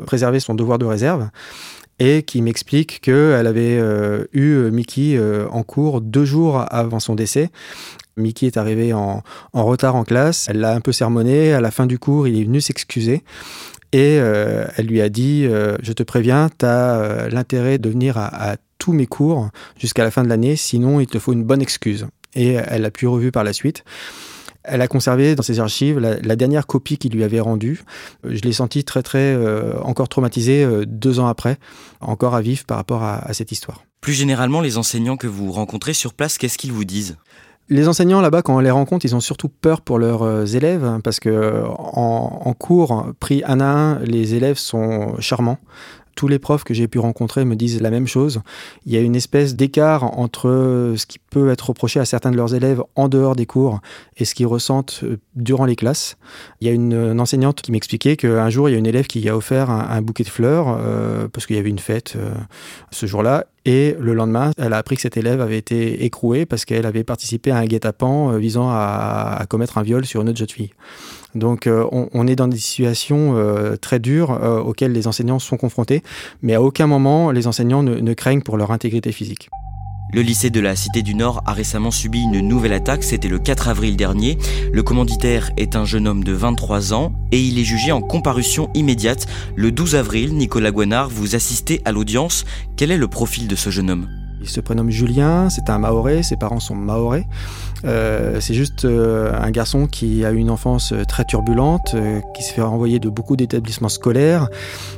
préserver 0.06 0.38
son 0.38 0.54
devoir 0.54 0.78
de 0.78 0.84
réserve 0.84 1.30
et 1.98 2.22
qui 2.22 2.42
m'explique 2.42 3.00
qu'elle 3.00 3.46
avait 3.46 3.80
eu 4.32 4.70
Mickey 4.70 5.20
en 5.50 5.62
cours 5.62 6.00
deux 6.00 6.24
jours 6.24 6.64
avant 6.68 7.00
son 7.00 7.14
décès 7.14 7.50
Mickey 8.16 8.46
est 8.46 8.56
arrivé 8.56 8.92
en, 8.92 9.22
retard 9.54 9.96
en 9.96 10.04
classe, 10.04 10.46
elle 10.48 10.60
l'a 10.60 10.74
un 10.74 10.80
peu 10.80 10.92
sermonné, 10.92 11.52
à 11.52 11.60
la 11.60 11.70
fin 11.70 11.86
du 11.86 11.98
cours, 11.98 12.28
il 12.28 12.38
est 12.38 12.44
venu 12.44 12.60
s'excuser. 12.60 13.22
Et 13.92 14.18
euh, 14.18 14.64
elle 14.76 14.86
lui 14.86 15.00
a 15.02 15.08
dit, 15.08 15.44
euh, 15.44 15.76
je 15.82 15.92
te 15.92 16.02
préviens, 16.02 16.48
tu 16.58 16.64
as 16.64 16.94
euh, 16.96 17.28
l'intérêt 17.28 17.78
de 17.78 17.90
venir 17.90 18.16
à, 18.16 18.56
tous 18.78 18.92
mes 18.92 19.06
cours 19.06 19.48
jusqu'à 19.78 20.02
la 20.02 20.10
fin 20.10 20.24
de 20.24 20.28
l'année, 20.28 20.56
sinon 20.56 20.98
il 20.98 21.06
te 21.06 21.20
faut 21.20 21.32
une 21.32 21.44
bonne 21.44 21.62
excuse. 21.62 22.08
Et 22.34 22.54
elle 22.54 22.84
a 22.84 22.90
pu 22.90 23.06
revu 23.06 23.30
par 23.30 23.44
la 23.44 23.52
suite. 23.52 23.84
Elle 24.64 24.80
a 24.80 24.88
conservé 24.88 25.36
dans 25.36 25.44
ses 25.44 25.60
archives 25.60 26.00
la, 26.00 26.34
dernière 26.34 26.66
copie 26.66 26.98
qu'il 26.98 27.12
lui 27.12 27.22
avait 27.22 27.38
rendue. 27.38 27.84
Je 28.24 28.40
l'ai 28.40 28.52
senti 28.52 28.82
très 28.82 29.04
très 29.04 29.38
encore 29.82 30.08
traumatisé 30.08 30.66
deux 30.84 31.20
ans 31.20 31.28
après, 31.28 31.58
encore 32.00 32.34
à 32.34 32.40
vif 32.40 32.64
par 32.64 32.76
rapport 32.76 33.04
à 33.04 33.32
cette 33.34 33.52
histoire. 33.52 33.84
Plus 34.02 34.14
généralement, 34.14 34.60
les 34.60 34.78
enseignants 34.78 35.16
que 35.16 35.28
vous 35.28 35.52
rencontrez 35.52 35.94
sur 35.94 36.12
place, 36.12 36.36
qu'est-ce 36.36 36.58
qu'ils 36.58 36.72
vous 36.72 36.84
disent? 36.84 37.16
Les 37.68 37.88
enseignants 37.88 38.20
là-bas, 38.20 38.42
quand 38.42 38.56
on 38.56 38.60
les 38.60 38.70
rencontre, 38.70 39.06
ils 39.06 39.14
ont 39.14 39.20
surtout 39.20 39.48
peur 39.48 39.80
pour 39.80 39.98
leurs 39.98 40.22
euh, 40.22 40.44
élèves 40.44 40.84
hein, 40.84 41.00
parce 41.02 41.20
que 41.20 41.62
en, 41.66 42.54
cours, 42.58 43.06
pris 43.18 43.42
un 43.46 43.60
à 43.60 43.66
un, 43.66 43.98
les 44.00 44.34
élèves 44.34 44.58
sont 44.58 45.14
charmants. 45.20 45.58
Tous 46.14 46.28
les 46.28 46.38
profs 46.38 46.64
que 46.64 46.74
j'ai 46.74 46.88
pu 46.88 46.98
rencontrer 46.98 47.44
me 47.44 47.56
disent 47.56 47.80
la 47.80 47.90
même 47.90 48.06
chose. 48.06 48.42
Il 48.84 48.92
y 48.92 48.96
a 48.98 49.00
une 49.00 49.16
espèce 49.16 49.56
d'écart 49.56 50.18
entre 50.18 50.94
ce 50.96 51.06
qui 51.06 51.18
peut 51.32 51.50
être 51.50 51.70
reproché 51.70 51.98
à 51.98 52.04
certains 52.04 52.30
de 52.30 52.36
leurs 52.36 52.54
élèves 52.54 52.82
en 52.94 53.08
dehors 53.08 53.34
des 53.34 53.46
cours 53.46 53.80
et 54.18 54.24
ce 54.24 54.34
qu'ils 54.34 54.46
ressentent 54.46 55.00
euh, 55.02 55.16
durant 55.34 55.64
les 55.64 55.76
classes. 55.76 56.16
Il 56.60 56.68
y 56.68 56.70
a 56.70 56.74
une, 56.74 57.20
enseignante 57.20 57.62
qui 57.62 57.72
m'expliquait 57.72 58.16
qu'un 58.16 58.50
jour, 58.50 58.68
il 58.68 58.72
y 58.72 58.74
a 58.74 58.78
une 58.78 58.86
élève 58.86 59.06
qui 59.06 59.26
a 59.28 59.36
offert 59.36 59.70
un, 59.70 60.02
bouquet 60.02 60.24
de 60.24 60.28
fleurs 60.28 60.66
euh, 60.68 61.28
parce 61.28 61.46
qu'il 61.46 61.56
y 61.56 61.58
avait 61.58 61.70
une 61.70 61.78
fête 61.78 62.16
ce 62.90 63.06
jour-là 63.06 63.46
et 63.64 63.94
le 63.98 64.14
lendemain, 64.14 64.50
elle 64.58 64.72
a 64.72 64.78
appris 64.78 64.96
que 64.96 65.02
cet 65.02 65.16
élève 65.16 65.40
avait 65.40 65.58
été 65.58 66.04
écroué 66.04 66.46
parce 66.46 66.64
qu'elle 66.64 66.84
avait 66.84 67.04
participé 67.04 67.52
à 67.52 67.58
un 67.58 67.64
guet-apens 67.64 68.32
euh, 68.32 68.38
visant 68.38 68.68
à, 68.68 69.44
commettre 69.48 69.78
un 69.78 69.82
viol 69.82 70.04
sur 70.04 70.22
une 70.22 70.28
autre 70.28 70.38
jeune 70.38 70.48
fille. 70.48 70.70
Donc 71.34 71.66
euh, 71.66 71.86
on, 71.92 72.26
est 72.26 72.36
dans 72.36 72.48
des 72.48 72.58
situations 72.58 73.36
euh, 73.36 73.76
très 73.76 74.00
dures 74.00 74.30
auxquelles 74.66 74.92
les 74.92 75.06
enseignants 75.06 75.38
sont 75.38 75.56
confrontés, 75.56 76.02
mais 76.42 76.54
à 76.54 76.62
aucun 76.62 76.86
moment 76.86 77.30
les 77.30 77.46
enseignants 77.46 77.82
ne 77.82 78.14
craignent 78.14 78.42
pour 78.42 78.56
leur 78.56 78.70
intégrité 78.70 79.12
physique. 79.12 79.48
Le 80.14 80.20
lycée 80.20 80.50
de 80.50 80.60
la 80.60 80.76
Cité 80.76 81.00
du 81.00 81.14
Nord 81.14 81.42
a 81.46 81.54
récemment 81.54 81.90
subi 81.90 82.20
une 82.20 82.46
nouvelle 82.46 82.74
attaque, 82.74 83.02
c'était 83.02 83.28
le 83.28 83.38
4 83.38 83.68
avril 83.68 83.96
dernier. 83.96 84.36
Le 84.70 84.82
commanditaire 84.82 85.50
est 85.56 85.74
un 85.74 85.86
jeune 85.86 86.06
homme 86.06 86.22
de 86.22 86.32
23 86.32 86.92
ans 86.92 87.14
et 87.30 87.40
il 87.40 87.58
est 87.58 87.64
jugé 87.64 87.92
en 87.92 88.02
comparution 88.02 88.68
immédiate. 88.74 89.26
Le 89.56 89.72
12 89.72 89.94
avril, 89.94 90.34
Nicolas 90.34 90.70
Guenard, 90.70 91.08
vous 91.08 91.34
assistez 91.34 91.80
à 91.86 91.92
l'audience. 91.92 92.44
Quel 92.76 92.90
est 92.90 92.98
le 92.98 93.08
profil 93.08 93.48
de 93.48 93.56
ce 93.56 93.70
jeune 93.70 93.88
homme? 93.88 94.21
Il 94.42 94.48
se 94.48 94.60
prénomme 94.60 94.90
Julien, 94.90 95.48
c'est 95.50 95.70
un 95.70 95.78
Maoré, 95.78 96.22
ses 96.22 96.36
parents 96.36 96.60
sont 96.60 96.74
Maorés. 96.74 97.26
Euh, 97.84 98.38
c'est 98.40 98.54
juste 98.54 98.84
euh, 98.84 99.32
un 99.34 99.50
garçon 99.50 99.86
qui 99.86 100.24
a 100.24 100.30
eu 100.30 100.36
une 100.36 100.50
enfance 100.50 100.92
euh, 100.92 101.04
très 101.04 101.24
turbulente, 101.24 101.96
qui 102.34 102.42
s'est 102.42 102.52
fait 102.52 102.62
renvoyer 102.62 102.98
de 102.98 103.08
beaucoup 103.08 103.36
d'établissements 103.36 103.88
scolaires. 103.88 104.48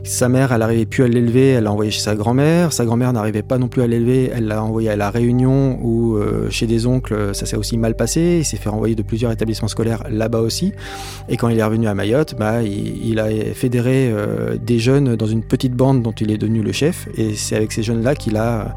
Sa 0.04 0.28
mère, 0.28 0.52
elle 0.52 0.60
n'arrivait 0.60 0.86
plus 0.86 1.04
à 1.04 1.08
l'élever, 1.08 1.50
elle 1.50 1.64
l'a 1.64 1.72
envoyé 1.72 1.90
chez 1.90 2.00
sa 2.00 2.14
grand-mère. 2.14 2.72
Sa 2.72 2.84
grand-mère 2.84 3.12
n'arrivait 3.12 3.42
pas 3.42 3.58
non 3.58 3.68
plus 3.68 3.82
à 3.82 3.86
l'élever, 3.86 4.30
elle 4.34 4.46
l'a 4.46 4.62
envoyé 4.62 4.90
à 4.90 4.96
la 4.96 5.10
Réunion 5.10 5.78
ou 5.82 6.18
chez 6.50 6.66
des 6.66 6.86
oncles, 6.86 7.34
ça 7.34 7.46
s'est 7.46 7.56
aussi 7.56 7.78
mal 7.78 7.96
passé. 7.96 8.38
Il 8.40 8.44
s'est 8.44 8.56
fait 8.56 8.68
renvoyer 8.68 8.94
de 8.94 9.02
plusieurs 9.02 9.32
établissements 9.32 9.68
scolaires 9.68 10.04
là-bas 10.10 10.40
aussi. 10.40 10.72
Et 11.28 11.36
quand 11.36 11.48
il 11.48 11.58
est 11.58 11.64
revenu 11.64 11.88
à 11.88 11.94
Mayotte, 11.94 12.34
bah, 12.38 12.62
il, 12.62 13.06
il 13.06 13.18
a 13.18 13.28
fédéré 13.54 14.12
des 14.60 14.78
jeunes 14.78 15.16
dans 15.16 15.26
une 15.26 15.42
petite 15.42 15.72
bande 15.72 16.02
dont 16.02 16.12
il 16.12 16.30
est 16.30 16.38
devenu 16.38 16.62
le 16.62 16.72
chef. 16.72 17.08
Et 17.16 17.34
c'est 17.34 17.56
avec 17.56 17.72
ces 17.72 17.82
jeunes-là 17.82 18.14
qu'il 18.14 18.36
a 18.36 18.74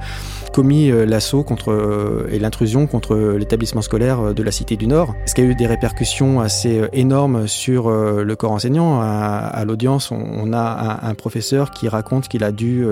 commis 0.58 0.90
euh, 0.90 1.06
l'assaut 1.06 1.44
contre 1.44 1.72
euh, 1.72 2.28
et 2.32 2.40
l'intrusion 2.40 2.88
contre 2.88 3.16
l'établissement 3.38 3.84
scolaire 3.84 4.20
euh, 4.20 4.34
de 4.34 4.42
la 4.42 4.52
Cité 4.52 4.76
du 4.76 4.88
Nord. 4.88 5.14
Ce 5.28 5.36
qui 5.36 5.42
a 5.42 5.44
eu 5.44 5.54
des 5.54 5.68
répercussions 5.68 6.40
assez 6.42 6.82
énormes 6.94 7.48
sur 7.48 7.92
le 7.92 8.36
corps 8.36 8.54
enseignant. 8.54 9.00
À, 9.00 9.64
l'audience, 9.66 10.10
on, 10.12 10.54
a 10.54 11.00
un, 11.08 11.14
professeur 11.14 11.70
qui 11.70 11.88
raconte 11.88 12.28
qu'il 12.28 12.44
a 12.44 12.52
dû 12.52 12.86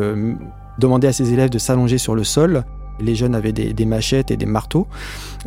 demander 0.77 1.07
à 1.07 1.13
ses 1.13 1.33
élèves 1.33 1.49
de 1.49 1.57
s'allonger 1.57 1.97
sur 1.97 2.13
le 2.13 2.23
sol. 2.23 2.63
Les 2.99 3.15
jeunes 3.15 3.33
avaient 3.33 3.51
des, 3.51 3.85
machettes 3.85 4.31
et 4.31 4.37
des 4.37 4.45
marteaux. 4.45 4.87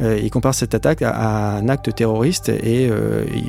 il 0.01 0.31
compare 0.31 0.55
cette 0.55 0.75
attaque 0.75 1.03
à, 1.03 1.57
un 1.57 1.69
acte 1.69 1.95
terroriste 1.95 2.49
et 2.49 2.91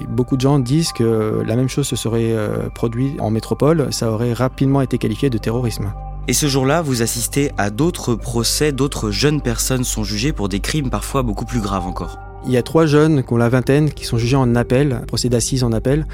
beaucoup 0.10 0.36
de 0.36 0.42
gens 0.42 0.60
disent 0.60 0.92
que 0.92 1.44
la 1.46 1.56
même 1.56 1.70
chose 1.70 1.88
se 1.88 1.96
serait 1.96 2.36
produite 2.76 3.20
en 3.20 3.32
métropole. 3.32 3.88
Ça 3.92 4.12
aurait 4.12 4.34
rapidement 4.34 4.82
été 4.82 4.98
qualifié 4.98 5.30
de 5.30 5.38
terrorisme. 5.38 5.92
Et 6.30 6.34
ce 6.34 6.46
jour-là, 6.46 6.84
vous 6.84 7.02
assistez 7.02 7.50
à 7.58 7.72
d'autres 7.72 8.14
procès, 8.14 8.72
d'autres 8.72 9.10
jeunes 9.10 9.42
personnes 9.42 9.84
sont 9.84 10.04
jugées 10.04 10.32
pour 10.32 10.48
des 10.48 10.60
crimes 10.60 10.92
parfois 10.92 11.24
beaucoup 11.24 11.44
plus 11.44 11.60
graves 11.60 11.88
encore. 11.88 12.20
Il 12.46 12.52
y 12.52 12.58
a 12.58 12.62
trois 12.62 12.86
jeunes 12.86 13.24
qui 13.24 13.34
ont 13.34 13.38
la 13.38 13.50
vingtaine 13.50 13.90
qui 13.90 14.06
sont 14.06 14.20
jugés 14.20 14.36
en 14.36 14.54
appel, 14.54 15.02
procès 15.08 15.28
d'assises 15.28 15.64
en 15.64 15.72
appel. 15.72 16.06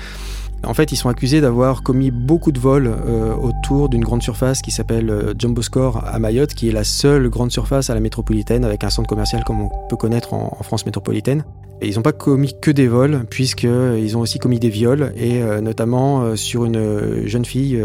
En 0.64 0.74
fait, 0.74 0.94
ils 0.94 0.96
sont 0.96 1.10
accusés 1.10 1.42
d'avoir 1.42 1.84
commis 1.84 2.12
beaucoup 2.12 2.54
de 2.54 2.60
vols 2.62 2.88
euh, 2.88 3.36
autour 3.36 3.90
d'une 3.90 4.06
grande 4.06 4.24
surface 4.24 4.62
qui 4.62 4.72
s'appelle 4.72 5.10
euh, 5.10 5.34
Jumbo 5.38 5.62
Score 5.62 6.02
à 6.08 6.18
Mayotte, 6.18 6.54
qui 6.54 6.70
est 6.70 6.72
la 6.72 6.86
seule 6.86 7.28
grande 7.28 7.52
surface 7.52 7.90
à 7.90 7.94
la 7.94 8.00
métropolitaine 8.00 8.64
avec 8.64 8.86
un 8.86 8.90
centre 8.90 9.10
commercial 9.10 9.44
comme 9.44 9.64
on 9.64 9.70
peut 9.90 9.98
connaître 9.98 10.34
en, 10.34 10.58
France 10.64 10.86
métropolitaine. 10.86 11.44
Et 11.82 11.90
ils 11.90 11.96
n'ont 11.96 12.02
pas 12.02 12.14
commis 12.14 12.56
que 12.60 12.72
des 12.72 12.88
vols, 12.88 13.26
puisqu'ils 13.30 14.18
ont 14.18 14.22
aussi 14.22 14.40
commis 14.40 14.60
des 14.60 14.70
viols, 14.70 15.14
et 15.18 15.42
euh, 15.42 15.62
notamment 15.62 16.36
sur 16.36 16.66
une 16.66 17.28
jeune 17.28 17.46
fille 17.46 17.82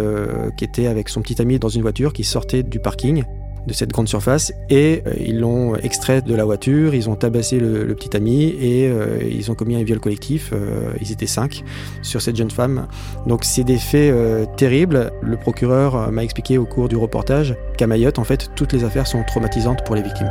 qui 0.56 0.64
était 0.64 0.86
avec 0.86 1.08
son 1.08 1.22
petit 1.22 1.40
ami 1.40 1.58
dans 1.58 1.68
une 1.68 1.82
voiture 1.82 2.12
qui 2.12 2.24
sortait 2.24 2.62
du 2.62 2.78
parking 2.78 3.24
de 3.66 3.72
cette 3.72 3.90
grande 3.90 4.08
surface 4.08 4.52
et 4.68 5.02
euh, 5.06 5.14
ils 5.18 5.40
l'ont 5.40 5.76
extrait 5.76 6.22
de 6.22 6.34
la 6.34 6.44
voiture, 6.44 6.94
ils 6.94 7.08
ont 7.08 7.16
tabassé 7.16 7.58
le, 7.58 7.94
petit 7.94 8.16
ami 8.16 8.44
et 8.60 8.88
euh, 8.88 9.18
ils 9.30 9.50
ont 9.50 9.54
commis 9.54 9.76
un 9.76 9.82
viol 9.82 10.00
collectif. 10.00 10.50
Euh, 10.52 10.92
ils 11.00 11.12
étaient 11.12 11.26
cinq 11.26 11.62
sur 12.02 12.22
cette 12.22 12.36
jeune 12.36 12.50
femme. 12.50 12.86
Donc 13.26 13.44
c'est 13.44 13.64
des 13.64 13.78
faits 13.78 14.14
terribles. 14.56 15.12
Le 15.22 15.36
procureur 15.36 16.10
m'a 16.10 16.24
expliqué 16.24 16.58
au 16.58 16.64
cours 16.64 16.88
du 16.88 16.96
reportage 16.96 17.56
qu'à 17.76 17.86
Mayotte, 17.86 18.18
en 18.18 18.24
fait, 18.24 18.50
toutes 18.54 18.72
les 18.72 18.84
affaires 18.84 19.06
sont 19.06 19.22
traumatisantes 19.24 19.84
pour 19.84 19.94
les 19.94 20.02
victimes. 20.02 20.30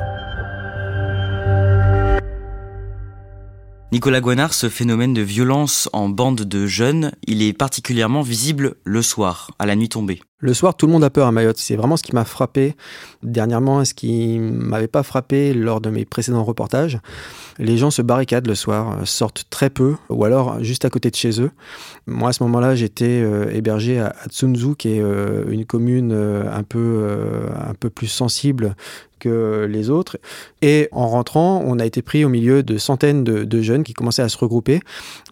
Nicolas 3.91 4.21
Guanard, 4.21 4.53
ce 4.53 4.69
phénomène 4.69 5.15
de 5.15 5.21
violence 5.23 5.89
en 5.93 6.09
bande 6.09 6.41
de 6.41 6.67
jeunes, 6.67 7.11
il 7.25 7.41
est 7.41 7.53
particulièrement 7.53 8.21
visible 8.21 8.75
le 8.83 9.01
soir, 9.01 9.49
à 9.57 9.65
la 9.65 9.75
nuit 9.75 9.89
tombée. 9.89 10.21
Le 10.41 10.53
soir, 10.53 10.73
tout 10.77 10.85
le 10.85 10.93
monde 10.93 11.03
a 11.03 11.09
peur 11.09 11.27
à 11.27 11.33
Mayotte. 11.33 11.57
C'est 11.57 11.75
vraiment 11.75 11.97
ce 11.97 12.03
qui 12.03 12.15
m'a 12.15 12.23
frappé 12.23 12.75
dernièrement, 13.23 13.83
ce 13.83 13.93
qui 13.93 14.39
m'avait 14.39 14.87
pas 14.87 15.03
frappé 15.03 15.53
lors 15.53 15.81
de 15.81 15.89
mes 15.89 16.05
précédents 16.05 16.45
reportages. 16.45 16.97
Les 17.57 17.75
gens 17.75 17.91
se 17.91 18.01
barricadent 18.01 18.47
le 18.47 18.55
soir, 18.55 19.05
sortent 19.05 19.43
très 19.49 19.69
peu, 19.69 19.95
ou 20.07 20.23
alors 20.23 20.63
juste 20.63 20.85
à 20.85 20.89
côté 20.89 21.09
de 21.09 21.15
chez 21.17 21.41
eux. 21.41 21.51
Moi, 22.07 22.29
à 22.29 22.33
ce 22.33 22.41
moment-là, 22.43 22.73
j'étais 22.73 23.21
euh, 23.21 23.51
hébergé 23.51 23.99
à, 23.99 24.15
Tsunzu, 24.29 24.75
qui 24.77 24.93
est 24.93 25.01
euh, 25.01 25.43
une 25.49 25.65
commune 25.65 26.13
euh, 26.13 26.49
un 26.49 26.63
peu, 26.63 27.09
un 27.53 27.73
peu 27.73 27.89
plus 27.89 28.07
sensible 28.07 28.77
que 29.19 29.67
les 29.69 29.89
autres. 29.89 30.19
Et 30.61 30.87
en 30.93 31.09
rentrant, 31.09 31.61
on 31.65 31.79
a 31.79 31.85
été 31.85 32.01
pris 32.01 32.23
au 32.23 32.29
milieu 32.29 32.63
de 32.63 32.77
centaines 32.77 33.25
de, 33.25 33.61
jeunes 33.61 33.83
qui 33.83 33.91
commençaient 33.91 34.21
à 34.21 34.29
se 34.29 34.37
regrouper, 34.37 34.79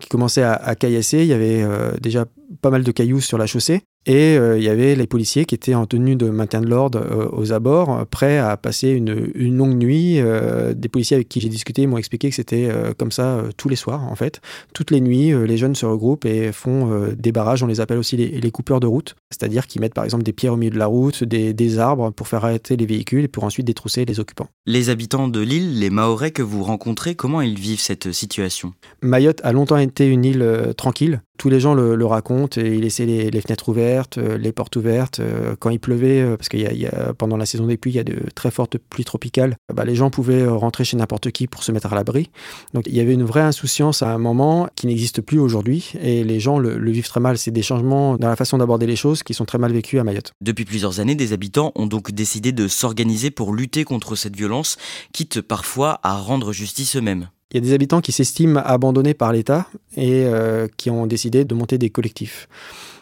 qui 0.02 0.10
commençaient 0.10 0.44
à 0.44 0.76
caillasser. 0.76 1.20
Il 1.20 1.28
y 1.28 1.34
avait 1.34 1.66
déjà 2.02 2.26
pas 2.62 2.70
mal 2.70 2.84
de 2.84 2.92
cailloux 2.92 3.22
sur 3.22 3.38
la 3.38 3.46
chaussée. 3.46 3.84
Et 4.08 4.38
euh, 4.38 4.58
il 4.58 4.64
y 4.64 4.70
avait 4.70 4.96
les 4.96 5.06
policiers 5.06 5.44
qui 5.44 5.54
étaient 5.54 5.76
en 5.76 5.86
tenue 5.86 6.16
de 6.16 6.30
maintien 6.30 6.62
de 6.62 6.68
l'ordre 6.68 7.00
euh, 7.00 7.28
aux 7.34 7.52
abords, 7.52 8.06
prêts 8.08 8.38
à 8.38 8.56
passer 8.56 8.88
une, 8.88 9.32
une 9.36 9.58
longue 9.58 9.76
nuit. 9.76 10.20
Euh, 10.20 10.74
des 10.74 10.88
policiers 10.88 11.16
avec 11.16 11.28
qui 11.28 11.42
j'ai 11.42 11.50
discuté 11.50 11.86
m'ont 11.88 11.98
expliqué 11.98 12.30
que 12.30 12.36
c'était 12.36 12.70
comme 12.98 13.12
ça 13.12 13.44
tous 13.58 13.68
les 13.68 13.76
soirs, 13.76 14.04
en 14.10 14.16
fait. 14.16 14.40
Toutes 14.74 14.92
les 14.92 15.02
nuits, 15.02 15.34
les 15.46 15.58
jeunes 15.58 15.76
se 15.76 15.86
regroupent 15.86 16.24
et 16.26 16.54
font 16.54 17.10
des 17.18 17.34
barrages, 17.34 17.64
on 17.64 17.68
les 17.68 17.82
appelle 17.82 17.98
aussi 17.98 18.16
les, 18.16 18.40
les 18.40 18.52
coupeurs 18.52 18.80
de 18.80 18.88
route. 18.88 19.16
C'est-à-dire 19.30 19.68
qu'ils 19.68 19.82
mettent 19.82 19.94
par 19.94 20.06
exemple 20.06 20.24
des 20.24 20.32
pierres 20.32 20.54
au 20.54 20.58
milieu 20.58 20.72
de 20.72 20.80
la 20.80 20.86
route, 20.86 21.24
des, 21.26 21.54
des, 21.54 21.80
arbres 21.80 22.12
pour 22.12 22.30
faire 22.30 22.46
arrêter 22.46 22.78
les 22.78 22.86
véhicules 22.86 23.26
et 23.26 23.28
pour 23.28 23.44
ensuite 23.44 23.68
détrousser 23.68 24.06
les 24.06 24.22
occupants. 24.22 24.48
Les 24.66 24.90
habitants 24.90 25.28
de 25.28 25.42
l'île, 25.42 25.80
les 25.80 25.90
Mahorais 25.90 26.32
que 26.32 26.42
vous 26.42 26.64
rencontrez, 26.64 27.16
comment 27.16 27.42
ils 27.42 27.60
vivent 27.60 27.82
cette 27.82 28.14
situation? 28.14 28.74
Mayotte 29.02 29.42
a 29.44 29.52
longtemps 29.52 29.78
été 29.78 30.08
une 30.08 30.24
île 30.24 30.74
tranquille. 30.78 31.22
Tous 31.38 31.50
les 31.50 31.60
gens 31.60 31.74
le, 31.74 32.06
racontent 32.06 32.60
et 32.60 32.76
ils 32.76 32.82
laissaient 32.82 33.06
les, 33.06 33.42
fenêtres 33.42 33.70
ouvertes, 33.70 34.18
les 34.18 34.52
portes 34.52 34.76
ouvertes. 34.76 35.20
Euh, 35.20 35.56
quand 35.60 35.70
il 35.70 35.80
pleuvait, 35.80 36.22
euh, 36.22 36.38
parce 36.38 36.50
qu'il 36.50 36.62
y, 36.62 36.88
pendant 37.18 37.38
la 37.38 37.46
saison 37.46 37.68
des 37.68 37.78
pluies, 37.78 37.94
il 37.94 37.96
y 37.96 38.00
a 38.00 38.04
de 38.04 38.18
très 38.36 38.52
fortes 38.52 38.78
pluies 38.78 39.04
tropicales, 39.04 39.56
bah, 39.74 39.86
les 39.86 39.96
gens 39.96 40.10
pouvaient 40.10 40.42
euh, 40.42 40.54
rentrer 40.54 40.84
chez 40.84 40.98
n'importe 40.98 41.32
qui 41.32 41.48
pour 41.48 41.64
se 41.64 41.72
mettre 41.72 41.92
à 41.92 41.96
l'abri. 41.96 42.30
Donc 42.74 42.86
il 42.88 42.96
y 42.96 43.00
avait 43.00 43.14
une 43.14 43.24
vraie 43.24 43.42
insouciance 43.42 44.02
à 44.02 44.14
un 44.14 44.18
moment 44.18 44.68
qui 44.76 44.88
n'existe 44.88 45.22
plus 45.22 45.40
aujourd'hui 45.40 45.94
et 46.02 46.24
les 46.24 46.40
gens 46.40 46.60
le 46.60 46.92
vivent 46.92 47.08
très 47.08 47.20
mal. 47.20 47.38
C'est 47.38 47.52
des 47.52 47.62
changements 47.62 48.18
dans 48.18 48.30
la 48.30 48.36
façon 48.36 48.58
d'aborder 48.58 48.88
les 48.88 48.96
choses 48.96 49.24
qui 49.24 49.34
sont 49.34 49.46
très 49.46 49.58
mal 49.58 49.72
vécus 49.72 50.00
à 50.00 50.04
Mayotte. 50.04 50.32
Depuis 50.42 50.66
plusieurs 50.66 51.00
années, 51.00 51.16
des 51.16 51.34
habitants 51.34 51.72
ont 51.76 51.88
donc 51.88 52.12
décidé 52.12 52.52
de 52.52 52.68
s'organiser 52.68 53.32
pour 53.32 53.54
lutter 53.54 53.84
contre 53.84 54.16
cette 54.16 54.36
violence, 54.36 54.78
quitte 55.14 55.42
parfois 55.42 56.00
à 56.04 56.18
rendre 56.18 56.54
justice 56.54 56.96
eux-mêmes. 56.96 57.30
Il 57.52 57.56
y 57.56 57.58
a 57.60 57.62
des 57.62 57.74
habitants 57.74 58.02
qui 58.02 58.12
s'estiment 58.12 58.62
abandonnés 58.64 59.14
par 59.14 59.32
l'État 59.32 59.68
et 59.96 60.26
euh, 60.26 60.68
qui 60.76 60.90
ont 60.90 61.08
décidé 61.08 61.46
de 61.46 61.56
monter 61.56 61.78
des 61.78 61.90
collectifs. 61.90 62.50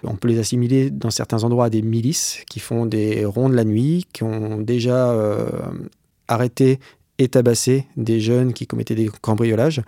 On 0.03 0.15
peut 0.15 0.27
les 0.27 0.37
assimiler 0.37 0.91
dans 0.91 1.09
certains 1.09 1.43
endroits 1.43 1.65
à 1.65 1.69
des 1.71 1.81
milices 1.81 2.43
qui 2.47 2.59
font 2.59 2.85
des 2.85 3.25
rondes 3.25 3.53
la 3.53 3.63
nuit, 3.63 4.05
qui 4.13 4.21
ont 4.21 4.57
déjà 4.61 5.09
euh, 5.09 5.49
arrêté 6.27 6.79
et 7.17 7.27
tabassé 7.27 7.87
des 7.97 8.19
jeunes 8.19 8.53
qui 8.53 8.67
commettaient 8.67 8.93
des 8.93 9.09
cambriolages, 9.21 9.81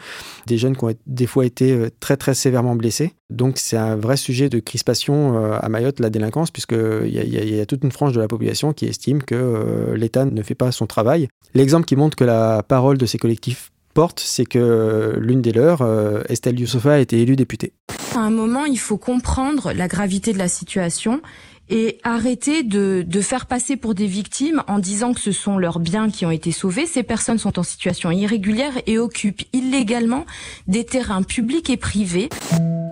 des 0.48 0.58
jeunes 0.58 0.76
qui 0.76 0.86
ont 0.86 0.96
des 1.06 1.28
fois 1.28 1.46
été 1.46 1.74
euh, 1.74 1.90
très 2.00 2.18
très 2.18 2.34
sévèrement 2.34 2.76
blessés. 2.76 3.14
Donc 3.30 3.60
c'est 3.60 3.78
un 3.78 3.96
vrai 3.96 4.18
sujet 4.18 4.50
de 4.50 4.58
crispation 4.58 5.54
à 5.54 5.70
Mayotte, 5.70 6.00
la 6.00 6.10
délinquance, 6.10 6.50
puisqu'il 6.50 7.10
y, 7.10 7.20
y, 7.20 7.58
y, 7.58 7.60
a 7.60 7.66
toute 7.68 7.84
une 7.84 7.92
frange 7.92 8.14
de 8.14 8.22
la 8.22 8.28
population 8.28 8.74
qui 8.74 8.86
estime 8.88 9.22
que 9.22 9.94
l'État 9.96 10.26
ne 10.26 10.42
fait 10.42 10.56
pas 10.56 10.72
son 10.72 10.88
travail. 10.88 11.28
L'exemple 11.54 11.86
qui 11.86 11.96
montre 11.96 12.16
que 12.16 12.24
la 12.24 12.64
parole 12.64 12.98
de 12.98 13.06
ces 13.06 13.20
collectifs 13.20 13.72
c'est 14.18 14.46
que 14.46 15.18
l'une 15.20 15.42
des 15.42 15.52
leurs, 15.52 15.82
euh, 15.82 16.22
Estelle 16.30 16.60
Youssofa, 16.60 16.94
a 16.94 17.00
été 17.00 17.22
élue 17.22 17.36
députée. 17.36 17.74
À 18.16 18.20
un 18.20 18.30
moment, 18.30 18.66
il 18.66 18.80
faut 18.80 18.98
comprendre 18.98 19.74
la 19.74 19.88
gravité 19.88 20.34
de 20.34 20.38
la 20.38 20.48
situation 20.48 21.22
et 21.70 21.98
arrêter 22.04 22.64
de, 22.64 23.04
faire 23.22 23.46
passer 23.46 23.76
pour 23.76 23.94
des 23.94 24.06
victimes 24.06 24.64
en 24.68 24.80
disant 24.80 25.14
que 25.14 25.20
ce 25.20 25.32
sont 25.32 25.58
leurs 25.58 25.80
biens 25.80 26.10
qui 26.10 26.26
ont 26.26 26.32
été 26.32 26.52
sauvés. 26.52 26.86
Ces 26.86 27.04
personnes 27.04 27.40
sont 27.40 27.60
en 27.60 27.64
situation 27.64 28.12
irrégulière 28.12 28.74
et 28.86 29.00
occupent 29.00 29.44
illégalement 29.52 30.26
des 30.68 30.86
terrains 30.86 31.24
publics 31.24 31.70
et 31.70 31.78
privés. 31.78 32.30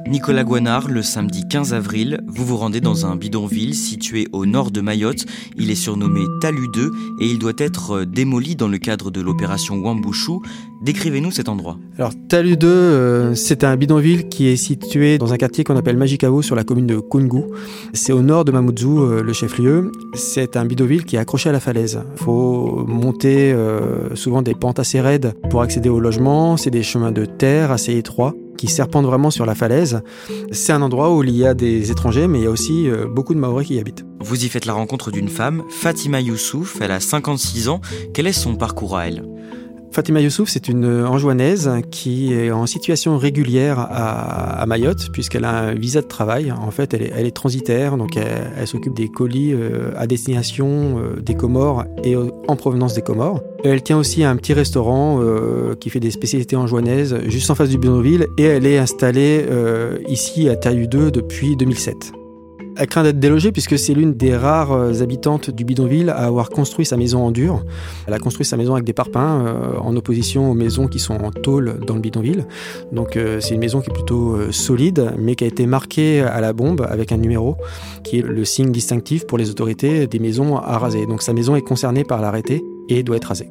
Nicolas 0.08 0.44
Guanard, 0.44 0.88
le 0.88 1.02
samedi 1.02 1.48
15 1.48 1.74
avril, 1.74 2.22
vous 2.28 2.46
vous 2.46 2.58
rendez 2.58 2.80
dans 2.80 3.08
un 3.08 3.16
bidonville 3.16 3.74
situé 3.74 4.28
au 4.34 4.46
nord 4.46 4.70
de 4.70 4.80
Mayotte. 4.80 5.26
Il 5.58 5.72
est 5.72 5.76
surnommé 5.76 6.22
Talu 6.42 6.68
2 6.72 6.92
et 7.22 7.26
il 7.26 7.40
doit 7.40 7.54
être 7.58 8.04
démoli 8.04 8.56
dans 8.56 8.68
le 8.68 8.78
cadre 8.78 9.10
de 9.10 9.20
l'opération 9.20 9.78
Wambushu. 9.78 10.34
Décrivez-nous 10.84 11.32
cet 11.32 11.50
endroit. 11.50 11.80
Alors 11.98 12.12
Talu 12.30 12.56
2, 12.56 12.68
euh, 12.68 13.34
c'est 13.34 13.64
un 13.64 13.76
bidonville 13.76 14.30
qui 14.30 14.48
est 14.48 14.58
situé 14.58 15.18
dans 15.18 15.34
un 15.34 15.38
quartier 15.38 15.64
qu'on 15.64 15.76
appelle 15.76 15.98
Majikao 15.98 16.44
sur 16.44 16.56
la 16.56 16.64
commune 16.64 16.86
de 16.86 17.00
Kungu. 17.00 17.42
C'est 17.94 18.14
au 18.14 18.22
nord 18.22 18.46
de 18.46 18.52
Mamoudzou, 18.52 19.02
euh, 19.02 19.24
le 19.24 19.34
chef-lieu. 19.34 19.92
C'est 20.14 20.56
un 20.56 20.66
bidonville 20.66 21.06
qui 21.06 21.16
est 21.16 21.20
accroché 21.20 21.50
à 21.50 21.52
la 21.52 21.60
falaise. 21.60 22.00
Il 22.18 22.24
faut 22.24 22.86
monter 22.88 23.52
euh, 23.54 24.14
souvent 24.14 24.44
des 24.44 24.54
pentes 24.54 24.78
assez 24.78 25.02
raides 25.02 25.34
pour 25.50 25.64
accéder 25.64 25.90
au 25.90 26.00
logement. 26.00 26.58
C'est 26.58 26.70
des 26.70 26.84
chemins 26.84 27.12
de 27.12 27.26
terre 27.26 27.72
assez 27.72 27.98
étroits 27.98 28.36
qui 28.58 28.68
serpentent 28.68 29.06
vraiment 29.06 29.32
sur 29.32 29.46
la 29.46 29.56
falaise. 29.56 30.02
C'est 30.52 30.74
un 30.74 30.82
endroit 30.82 31.16
où 31.16 31.24
il 31.24 31.36
y 31.36 31.46
a 31.46 31.54
des 31.54 31.92
étrangers, 31.92 32.28
mais 32.28 32.40
il 32.40 32.44
y 32.44 32.48
a 32.48 32.52
aussi 32.52 32.90
euh, 32.90 33.08
beaucoup 33.08 33.34
de 33.34 33.40
Maoris 33.40 33.68
qui 33.68 33.76
y 33.76 33.80
habitent. 33.80 34.06
Vous 34.20 34.46
y 34.46 34.50
faites 34.50 34.66
la 34.66 34.74
rencontre 34.74 35.12
d'une 35.12 35.30
femme, 35.30 35.64
Fatima 35.70 36.22
Youssouf, 36.22 36.78
elle 36.82 36.92
a 36.92 37.00
56 37.00 37.70
ans. 37.70 37.82
Quel 38.14 38.28
est 38.28 38.34
son 38.34 38.56
parcours 38.56 38.98
à 38.98 39.08
elle? 39.08 39.35
Fatima 39.96 40.20
Youssouf, 40.20 40.50
c'est 40.50 40.68
une 40.68 41.06
Anjouanaise 41.06 41.72
qui 41.90 42.34
est 42.34 42.52
en 42.52 42.66
situation 42.66 43.18
régulière 43.18 43.80
à, 43.80 44.66
Mayotte, 44.68 45.10
puisqu'elle 45.14 45.46
a 45.46 45.58
un 45.58 45.74
visa 45.74 46.02
de 46.02 46.06
travail. 46.06 46.52
En 46.52 46.70
fait, 46.70 46.94
elle 46.94 47.26
est, 47.26 47.32
transitaire, 47.32 47.96
donc 47.96 48.18
elle, 48.18 48.68
s'occupe 48.68 48.94
des 48.94 49.08
colis 49.08 49.54
euh, 49.54 49.94
à 49.96 50.06
destination 50.06 51.00
euh, 51.00 51.22
des 51.22 51.34
Comores 51.34 51.86
et 52.04 52.18
en 52.18 52.56
provenance 52.58 52.94
des 52.94 53.04
Comores. 53.04 53.42
Elle 53.64 53.82
tient 53.84 53.98
aussi 53.98 54.26
un 54.26 54.36
petit 54.36 54.52
restaurant 54.52 55.22
euh, 55.22 55.76
qui 55.76 55.90
fait 55.90 56.02
des 56.02 56.12
spécialités 56.12 56.58
anjouanaises 56.58 57.18
juste 57.28 57.50
en 57.50 57.56
face 57.56 57.70
du 57.70 57.78
bidonville 57.78 58.28
et 58.38 58.44
elle 58.44 58.66
est 58.66 58.78
installée 58.78 59.46
ici 60.10 60.50
à 60.50 60.58
Taillu 60.58 60.90
2 60.90 61.10
depuis 61.10 61.56
2007. 61.56 62.25
Elle 62.78 62.88
craint 62.88 63.04
d'être 63.04 63.20
délogée 63.20 63.54
puisque 63.54 63.80
c'est 63.80 63.94
l'une 63.94 64.14
des 64.14 64.36
rares 64.36 64.74
euh, 64.74 65.02
habitantes 65.02 65.50
du 65.50 65.64
bidonville 65.64 66.10
à 66.10 66.26
avoir 66.26 66.50
construit 66.50 66.86
sa 66.86 66.98
maison 66.98 67.26
en 67.26 67.32
dur. 67.32 67.64
Elle 68.06 68.14
a 68.14 68.20
construit 68.20 68.46
sa 68.46 68.58
maison 68.58 68.74
avec 68.74 68.86
des 68.86 68.94
parpaings 68.94 69.46
euh, 69.46 69.78
en 69.80 69.96
opposition 69.96 70.52
aux 70.52 70.54
maisons 70.54 70.88
qui 70.88 71.00
sont 71.00 71.16
en 71.16 71.32
tôle 71.32 71.80
dans 71.88 71.96
le 71.96 72.02
bidonville. 72.02 72.46
Donc 72.92 73.16
euh, 73.16 73.40
c'est 73.40 73.54
une 73.54 73.62
maison 73.62 73.80
qui 73.80 73.90
est 73.90 73.94
plutôt 73.94 74.52
solide 74.52 75.14
mais 75.18 75.36
qui 75.36 75.46
a 75.46 75.48
été 75.48 75.66
marquée 75.66 76.22
à 76.22 76.42
la 76.42 76.52
bombe 76.52 76.86
avec 76.90 77.14
un 77.14 77.18
numéro 77.18 77.56
qui 78.04 78.20
est 78.20 78.22
le 78.22 78.44
signe 78.44 78.72
distinctif 78.72 79.26
pour 79.26 79.38
les 79.38 79.50
autorités 79.50 80.08
des 80.08 80.20
maisons 80.20 80.58
à 80.58 80.78
raser. 80.78 81.06
Donc 81.06 81.22
sa 81.22 81.32
maison 81.32 81.56
est 81.56 81.62
concernée 81.62 82.04
par 82.04 82.22
l'arrêté 82.22 82.62
et 82.90 83.04
doit 83.04 83.16
être 83.16 83.30
rasée. 83.30 83.50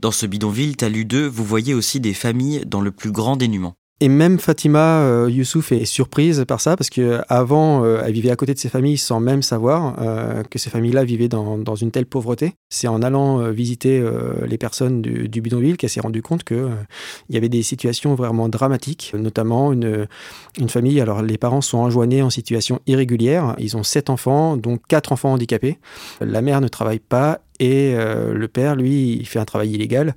Dans 0.00 0.12
ce 0.12 0.26
bidonville, 0.26 0.76
Talu 0.76 1.04
2, 1.04 1.26
vous 1.26 1.42
voyez 1.42 1.74
aussi 1.74 1.98
des 1.98 2.14
familles 2.14 2.62
dans 2.66 2.80
le 2.80 2.92
plus 2.92 3.10
grand 3.10 3.36
dénuement. 3.36 3.74
Et 4.00 4.08
même 4.08 4.38
Fatima 4.38 5.00
euh, 5.00 5.28
Youssouf 5.28 5.72
est 5.72 5.84
surprise 5.84 6.44
par 6.46 6.60
ça 6.60 6.76
parce 6.76 6.88
que 6.88 7.20
avant, 7.28 7.84
euh, 7.84 8.00
elle 8.04 8.12
vivait 8.12 8.30
à 8.30 8.36
côté 8.36 8.54
de 8.54 8.58
ses 8.58 8.68
familles 8.68 8.96
sans 8.96 9.18
même 9.18 9.42
savoir 9.42 9.96
euh, 10.00 10.44
que 10.44 10.60
ces 10.60 10.70
familles-là 10.70 11.02
vivaient 11.02 11.28
dans, 11.28 11.58
dans, 11.58 11.74
une 11.74 11.90
telle 11.90 12.06
pauvreté. 12.06 12.54
C'est 12.68 12.86
en 12.86 13.02
allant 13.02 13.40
euh, 13.40 13.50
visiter 13.50 14.00
les 14.46 14.58
personnes 14.58 15.02
du, 15.02 15.28
du 15.28 15.40
bidonville 15.40 15.76
qu'elle 15.76 15.90
s'est 15.90 16.00
rendue 16.00 16.22
compte 16.22 16.44
que 16.44 16.68
il 17.28 17.34
y 17.34 17.38
avait 17.38 17.48
des 17.48 17.62
situations 17.62 18.14
vraiment 18.14 18.48
dramatiques, 18.48 19.12
notamment 19.18 19.72
une, 19.72 20.06
une 20.58 20.68
famille. 20.68 21.00
Alors 21.00 21.22
les 21.22 21.38
parents 21.38 21.60
sont 21.60 21.78
enjoignés 21.78 22.22
en 22.22 22.30
situation 22.30 22.80
irrégulière. 22.86 23.56
Ils 23.58 23.76
ont 23.76 23.82
sept 23.82 24.10
enfants, 24.10 24.56
dont 24.56 24.78
quatre 24.88 25.10
enfants 25.10 25.32
handicapés. 25.32 25.78
La 26.20 26.40
mère 26.40 26.60
ne 26.60 26.68
travaille 26.68 27.00
pas 27.00 27.40
et 27.60 27.94
euh, 27.94 28.32
le 28.32 28.48
père, 28.48 28.76
lui, 28.76 29.16
il 29.18 29.26
fait 29.26 29.38
un 29.38 29.44
travail 29.44 29.70
illégal. 29.70 30.14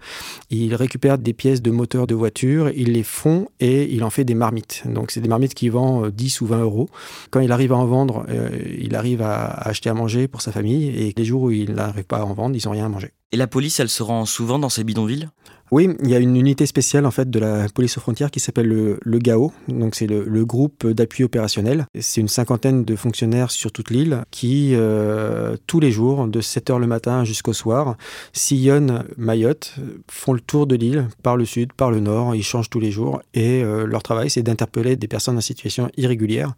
Il 0.50 0.76
récupère 0.76 1.18
des 1.18 1.34
pièces 1.34 1.62
de 1.62 1.72
moteurs 1.72 2.08
de 2.08 2.16
voiture, 2.16 2.70
il 2.76 2.94
les 2.94 3.04
fond 3.04 3.48
et 3.60 3.94
il 3.94 4.04
en 4.04 4.10
fait 4.10 4.24
des 4.24 4.36
marmites. 4.36 4.84
Donc 4.86 5.12
c'est 5.12 5.22
des 5.22 5.30
marmites 5.30 5.54
qui 5.54 5.70
vend 5.70 6.08
10 6.10 6.42
ou 6.42 6.48
20 6.48 6.62
euros. 6.62 6.90
Quand 7.30 7.40
il 7.40 7.52
arrive 7.52 7.74
à 7.74 7.78
en 7.78 7.86
vendre, 7.86 8.26
euh, 8.30 8.50
il 8.80 8.96
arrive 8.96 9.22
à, 9.22 9.46
acheter 9.46 9.90
à 9.90 9.94
manger 9.94 10.28
pour 10.28 10.42
sa 10.42 10.52
famille 10.52 10.90
et 10.90 11.14
les 11.16 11.26
jours 11.26 11.44
où 11.44 11.52
il 11.52 11.74
n'arrive 11.74 12.06
pas 12.06 12.20
à 12.20 12.24
en 12.24 12.34
vendre, 12.34 12.56
ils 12.56 12.66
n'ont 12.66 12.72
rien 12.72 12.86
à 12.86 12.90
manger. 12.90 13.12
Et 13.32 13.38
la 13.38 13.48
police, 13.48 13.80
elle 13.80 13.90
se 13.90 14.04
rend 14.04 14.26
souvent 14.26 14.60
dans 14.60 14.70
ces 14.70 14.84
bidonvilles? 14.84 15.30
Oui, 15.74 15.88
il 16.04 16.10
y 16.10 16.16
a 16.16 16.20
une 16.20 16.36
unité 16.36 16.66
spéciale 16.66 17.06
en 17.06 17.12
fait 17.12 17.30
de 17.30 17.40
la 17.40 17.70
police 17.70 17.98
aux 17.98 18.02
frontières 18.02 18.30
qui 18.30 18.42
s'appelle 18.42 18.68
le, 18.68 19.20
GAO, 19.20 19.54
donc 19.70 19.96
c'est 19.96 20.06
le, 20.06 20.46
groupe 20.46 20.86
d'appui 20.86 21.24
opérationnel. 21.24 21.86
C'est 21.98 22.20
une 22.20 22.28
cinquantaine 22.28 22.84
de 22.84 22.96
fonctionnaires 22.98 23.52
sur 23.52 23.72
toute 23.72 23.90
l'île 23.90 24.26
qui, 24.32 24.72
euh, 24.74 25.56
tous 25.68 25.80
les 25.80 25.90
jours, 25.90 26.28
de 26.28 26.42
7h 26.42 26.78
le 26.78 26.88
matin 26.88 27.24
jusqu'au 27.24 27.54
soir, 27.54 27.96
sillonnent 28.34 29.06
Mayotte, 29.16 29.76
font 30.10 30.34
le 30.34 30.42
tour 30.42 30.68
de 30.68 30.76
l'île 30.76 31.08
par 31.24 31.38
le 31.38 31.46
sud, 31.46 31.72
par 31.72 31.90
le 31.90 32.02
nord, 32.02 32.36
ils 32.36 32.44
changent 32.44 32.70
tous 32.70 32.82
les 32.82 32.92
jours 32.92 33.22
et 33.34 33.64
euh, 33.64 33.86
leur 33.86 34.04
travail 34.04 34.30
c'est 34.30 34.44
d'interpeller 34.44 34.98
des 34.98 35.08
personnes 35.08 35.38
en 35.38 35.42
situation 35.42 35.90
irrégulière. 35.96 36.54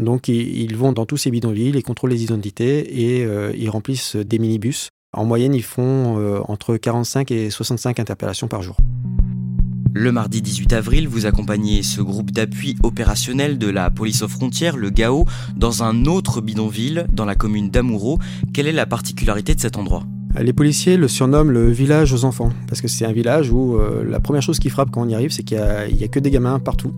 Donc 0.00 0.26
ils, 0.26 0.62
ils, 0.62 0.76
vont 0.76 0.90
dans 0.90 1.06
tous 1.06 1.16
ces 1.16 1.30
bidonvilles, 1.30 1.76
ils 1.76 1.82
contrôlent 1.84 2.10
les 2.10 2.24
identités 2.24 3.18
et 3.18 3.24
euh, 3.24 3.52
ils 3.56 3.70
remplissent 3.70 4.16
des 4.16 4.40
minibus 4.40 4.88
en 5.14 5.24
moyenne, 5.24 5.54
ils 5.54 5.62
font 5.62 6.18
euh, 6.18 6.40
entre 6.48 6.76
45 6.76 7.30
et 7.30 7.50
65 7.50 7.98
interpellations 7.98 8.48
par 8.48 8.62
jour. 8.62 8.76
Le 9.94 10.12
mardi 10.12 10.42
18 10.42 10.74
avril, 10.74 11.08
vous 11.08 11.24
accompagnez 11.24 11.82
ce 11.82 12.02
groupe 12.02 12.30
d'appui 12.30 12.76
opérationnel 12.82 13.58
de 13.58 13.68
la 13.68 13.90
police 13.90 14.22
aux 14.22 14.28
frontières, 14.28 14.76
le 14.76 14.90
GAO, 14.90 15.24
dans 15.56 15.82
un 15.82 16.04
autre 16.04 16.40
bidonville, 16.42 17.06
dans 17.10 17.24
la 17.24 17.34
commune 17.34 17.70
d'Amoureau. 17.70 18.18
Quelle 18.52 18.66
est 18.66 18.72
la 18.72 18.86
particularité 18.86 19.54
de 19.54 19.60
cet 19.60 19.78
endroit? 19.78 20.04
Les 20.38 20.52
policiers 20.52 20.98
le 20.98 21.08
surnomment 21.08 21.50
le 21.50 21.70
village 21.70 22.12
aux 22.12 22.24
enfants, 22.24 22.50
parce 22.68 22.82
que 22.82 22.86
c'est 22.86 23.06
un 23.06 23.12
village 23.12 23.50
où 23.50 23.76
euh, 23.76 24.04
la 24.04 24.20
première 24.20 24.42
chose 24.42 24.58
qui 24.58 24.68
frappe 24.68 24.90
quand 24.90 25.02
on 25.02 25.08
y 25.08 25.14
arrive, 25.14 25.30
c'est 25.30 25.42
qu'il 25.42 25.56
n'y 25.56 25.62
a, 25.62 26.04
a, 26.04 26.08
que 26.08 26.20
des 26.20 26.30
gamins 26.30 26.58
partout. 26.58 26.92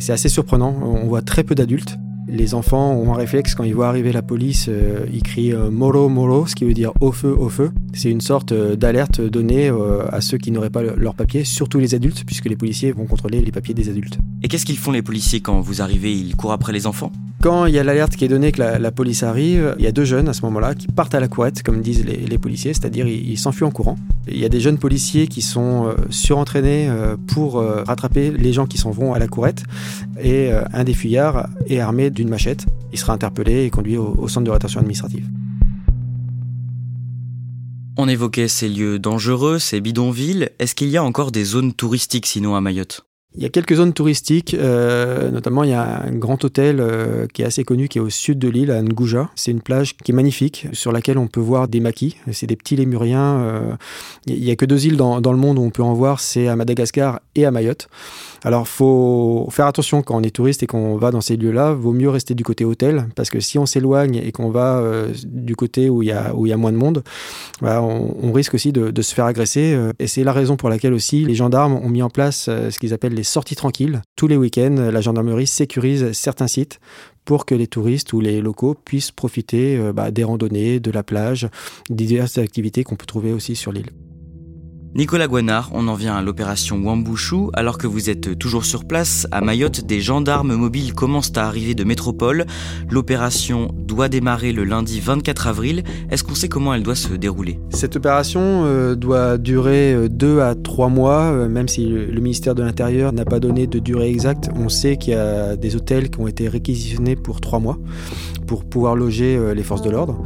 C'est 0.00 0.12
assez 0.12 0.28
surprenant, 0.28 0.76
on 0.82 1.06
voit 1.06 1.22
très 1.22 1.44
peu 1.44 1.54
d'adultes. 1.54 1.96
Les 2.36 2.54
enfants 2.54 2.94
ont 2.94 3.14
un 3.14 3.16
réflexe 3.16 3.54
quand 3.54 3.62
ils 3.62 3.76
voient 3.76 3.86
arriver 3.86 4.10
la 4.10 4.20
police, 4.20 4.66
euh, 4.68 5.06
ils 5.12 5.22
crient 5.22 5.52
euh, 5.52 5.70
Moro 5.70 6.08
Moro, 6.08 6.48
ce 6.48 6.56
qui 6.56 6.64
veut 6.64 6.74
dire 6.74 6.90
au 7.00 7.12
feu, 7.12 7.32
au 7.32 7.48
feu. 7.48 7.70
C'est 7.92 8.10
une 8.10 8.20
sorte 8.20 8.50
euh, 8.50 8.74
d'alerte 8.74 9.20
donnée 9.20 9.70
à 10.10 10.20
ceux 10.20 10.36
qui 10.36 10.50
n'auraient 10.50 10.70
pas 10.70 10.82
leurs 10.82 11.14
papiers, 11.14 11.44
surtout 11.44 11.78
les 11.78 11.94
adultes, 11.94 12.24
puisque 12.26 12.46
les 12.46 12.56
policiers 12.56 12.90
vont 12.90 13.06
contrôler 13.06 13.40
les 13.40 13.52
papiers 13.52 13.72
des 13.72 13.88
adultes. 13.88 14.18
Et 14.42 14.48
qu'est-ce 14.48 14.66
qu'ils 14.66 14.78
font 14.78 14.90
les 14.90 15.02
policiers 15.02 15.40
quand 15.40 15.60
vous 15.60 15.80
arrivez? 15.80 16.12
Ils 16.12 16.34
courent 16.34 16.52
après 16.52 16.72
les 16.72 16.88
enfants? 16.88 17.12
Quand 17.40 17.66
il 17.66 17.74
y 17.74 17.78
a 17.78 17.84
l'alerte 17.84 18.16
qui 18.16 18.24
est 18.24 18.28
donnée 18.28 18.52
que 18.52 18.62
la, 18.62 18.90
police 18.90 19.22
arrive, 19.22 19.74
il 19.78 19.84
y 19.84 19.86
a 19.86 19.92
deux 19.92 20.06
jeunes 20.06 20.28
à 20.28 20.32
ce 20.32 20.40
moment-là 20.42 20.74
qui 20.74 20.86
partent 20.86 21.14
à 21.14 21.20
la 21.20 21.28
courette, 21.28 21.62
comme 21.62 21.82
disent 21.82 22.02
les, 22.06 22.38
policiers, 22.38 22.72
c'est-à-dire 22.72 23.06
ils 23.06 23.38
s'enfuient 23.38 23.64
en 23.64 23.70
courant. 23.70 23.98
Il 24.26 24.38
y 24.38 24.46
a 24.46 24.48
des 24.48 24.60
jeunes 24.60 24.78
policiers 24.78 25.26
qui 25.26 25.42
sont 25.42 25.94
surentraînés 26.08 26.88
pour 27.26 27.62
rattraper 27.86 28.30
les 28.30 28.54
gens 28.54 28.64
qui 28.64 28.78
s'en 28.78 28.92
vont 28.92 29.12
à 29.12 29.18
la 29.18 29.28
courette, 29.28 29.62
et 30.22 30.52
un 30.72 30.84
des 30.84 30.94
fuyards 30.94 31.50
est 31.68 31.80
armé 31.80 32.08
d'une 32.08 32.23
machette. 32.28 32.66
Il 32.92 32.98
sera 32.98 33.12
interpellé 33.12 33.64
et 33.64 33.70
conduit 33.70 33.96
au, 33.96 34.28
centre 34.28 34.46
de 34.46 34.50
rétention 34.50 34.80
administrative. 34.80 35.26
On 37.96 38.08
évoquait 38.08 38.48
ces 38.48 38.68
lieux 38.68 38.98
dangereux, 38.98 39.58
ces 39.58 39.80
bidonvilles. 39.80 40.48
Est-ce 40.58 40.74
qu'il 40.74 40.88
y 40.88 40.96
a 40.96 41.04
encore 41.04 41.30
des 41.30 41.44
zones 41.44 41.72
touristiques 41.72 42.26
sinon 42.26 42.56
à 42.56 42.60
Mayotte? 42.60 43.06
Il 43.36 43.42
y 43.42 43.46
a 43.46 43.48
quelques 43.48 43.74
zones 43.74 43.92
touristiques, 43.92 44.54
euh, 44.54 45.28
notamment 45.32 45.64
il 45.64 45.70
y 45.70 45.72
a 45.72 46.04
un 46.04 46.12
grand 46.12 46.44
hôtel 46.44 46.76
euh, 46.78 47.26
qui 47.26 47.42
est 47.42 47.44
assez 47.44 47.64
connu, 47.64 47.88
qui 47.88 47.98
est 47.98 48.00
au 48.00 48.08
sud 48.08 48.38
de 48.38 48.48
l'île, 48.48 48.70
à 48.70 48.80
Ngouja. 48.80 49.28
C'est 49.34 49.50
une 49.50 49.60
plage 49.60 49.96
qui 49.96 50.12
est 50.12 50.14
magnifique, 50.14 50.68
sur 50.72 50.92
laquelle 50.92 51.18
on 51.18 51.26
peut 51.26 51.40
voir 51.40 51.66
des 51.66 51.80
maquis. 51.80 52.16
C'est 52.30 52.46
des 52.46 52.54
petits 52.54 52.76
lémuriens. 52.76 53.40
Euh, 53.40 53.72
il 54.26 54.40
n'y 54.40 54.52
a 54.52 54.56
que 54.56 54.64
deux 54.64 54.86
îles 54.86 54.96
dans, 54.96 55.20
dans, 55.20 55.32
le 55.32 55.38
monde 55.38 55.58
où 55.58 55.62
on 55.62 55.70
peut 55.70 55.82
en 55.82 55.94
voir, 55.94 56.20
c'est 56.20 56.46
à 56.46 56.54
Madagascar 56.54 57.20
et 57.34 57.44
à 57.44 57.50
Mayotte. 57.50 57.88
Alors, 58.44 58.68
faut 58.68 59.48
faire 59.50 59.66
attention 59.66 60.02
quand 60.02 60.16
on 60.16 60.22
est 60.22 60.30
touriste 60.30 60.62
et 60.62 60.66
qu'on 60.66 60.96
va 60.96 61.10
dans 61.10 61.22
ces 61.22 61.36
lieux-là. 61.36 61.72
Vaut 61.72 61.92
mieux 61.92 62.10
rester 62.10 62.34
du 62.34 62.44
côté 62.44 62.64
hôtel, 62.64 63.08
parce 63.16 63.30
que 63.30 63.40
si 63.40 63.58
on 63.58 63.66
s'éloigne 63.66 64.16
et 64.16 64.32
qu'on 64.32 64.50
va 64.50 64.82
du 65.24 65.56
côté 65.56 65.88
où 65.88 66.02
il 66.02 66.08
y 66.08 66.12
a 66.12 66.56
moins 66.56 66.72
de 66.72 66.76
monde, 66.76 67.02
bah, 67.62 67.80
on, 67.82 68.32
risque 68.32 68.54
aussi 68.54 68.70
de, 68.70 69.02
se 69.02 69.14
faire 69.14 69.24
agresser. 69.24 69.78
Et 69.98 70.06
c'est 70.06 70.24
la 70.24 70.32
raison 70.32 70.56
pour 70.56 70.68
laquelle 70.68 70.92
aussi 70.92 71.24
les 71.24 71.34
gendarmes 71.34 71.74
ont 71.74 71.88
mis 71.88 72.02
en 72.02 72.10
place 72.10 72.44
ce 72.44 72.78
qu'ils 72.78 72.92
appellent 72.92 73.14
les 73.14 73.22
sorties 73.22 73.56
tranquilles. 73.56 74.02
Tous 74.14 74.26
les 74.26 74.36
week-ends, 74.36 74.90
la 74.92 75.00
gendarmerie 75.00 75.46
sécurise 75.46 76.12
certains 76.12 76.48
sites 76.48 76.80
pour 77.24 77.46
que 77.46 77.54
les 77.54 77.66
touristes 77.66 78.12
ou 78.12 78.20
les 78.20 78.40
locaux 78.40 78.74
puissent 78.74 79.10
profiter 79.10 79.76
euh, 79.76 79.92
bah, 79.92 80.10
des 80.10 80.24
randonnées, 80.24 80.80
de 80.80 80.90
la 80.90 81.02
plage, 81.02 81.48
des 81.90 82.04
diverses 82.04 82.38
activités 82.38 82.84
qu'on 82.84 82.96
peut 82.96 83.06
trouver 83.06 83.32
aussi 83.32 83.56
sur 83.56 83.72
l'île. 83.72 83.90
Nicolas 84.96 85.26
Guanard, 85.26 85.70
on 85.74 85.88
en 85.88 85.94
vient 85.94 86.14
à 86.14 86.22
l'opération 86.22 86.76
Wambushu. 86.76 87.48
Alors 87.54 87.78
que 87.78 87.88
vous 87.88 88.10
êtes 88.10 88.38
toujours 88.38 88.64
sur 88.64 88.84
place, 88.84 89.26
à 89.32 89.40
Mayotte, 89.40 89.80
des 89.80 90.00
gendarmes 90.00 90.54
mobiles 90.54 90.94
commencent 90.94 91.32
à 91.34 91.48
arriver 91.48 91.74
de 91.74 91.82
métropole. 91.82 92.46
L'opération 92.88 93.72
doit 93.76 94.08
démarrer 94.08 94.52
le 94.52 94.62
lundi 94.62 95.00
24 95.00 95.48
avril. 95.48 95.82
Est-ce 96.12 96.22
qu'on 96.22 96.36
sait 96.36 96.48
comment 96.48 96.72
elle 96.74 96.84
doit 96.84 96.94
se 96.94 97.12
dérouler? 97.12 97.58
Cette 97.70 97.96
opération 97.96 98.40
euh, 98.66 98.94
doit 98.94 99.36
durer 99.36 99.94
euh, 99.94 100.08
deux 100.08 100.38
à 100.38 100.54
trois 100.54 100.88
mois, 100.88 101.22
euh, 101.22 101.48
même 101.48 101.66
si 101.66 101.86
le 101.86 102.20
ministère 102.20 102.54
de 102.54 102.62
l'Intérieur 102.62 103.12
n'a 103.12 103.24
pas 103.24 103.40
donné 103.40 103.66
de 103.66 103.80
durée 103.80 104.10
exacte. 104.10 104.48
On 104.54 104.68
sait 104.68 104.96
qu'il 104.96 105.14
y 105.14 105.16
a 105.16 105.56
des 105.56 105.74
hôtels 105.74 106.08
qui 106.08 106.20
ont 106.20 106.28
été 106.28 106.48
réquisitionnés 106.48 107.16
pour 107.16 107.40
trois 107.40 107.58
mois 107.58 107.78
pour 108.46 108.64
pouvoir 108.64 108.94
loger 108.94 109.40
les 109.56 109.62
forces 109.64 109.82
de 109.82 109.90
l'ordre. 109.90 110.22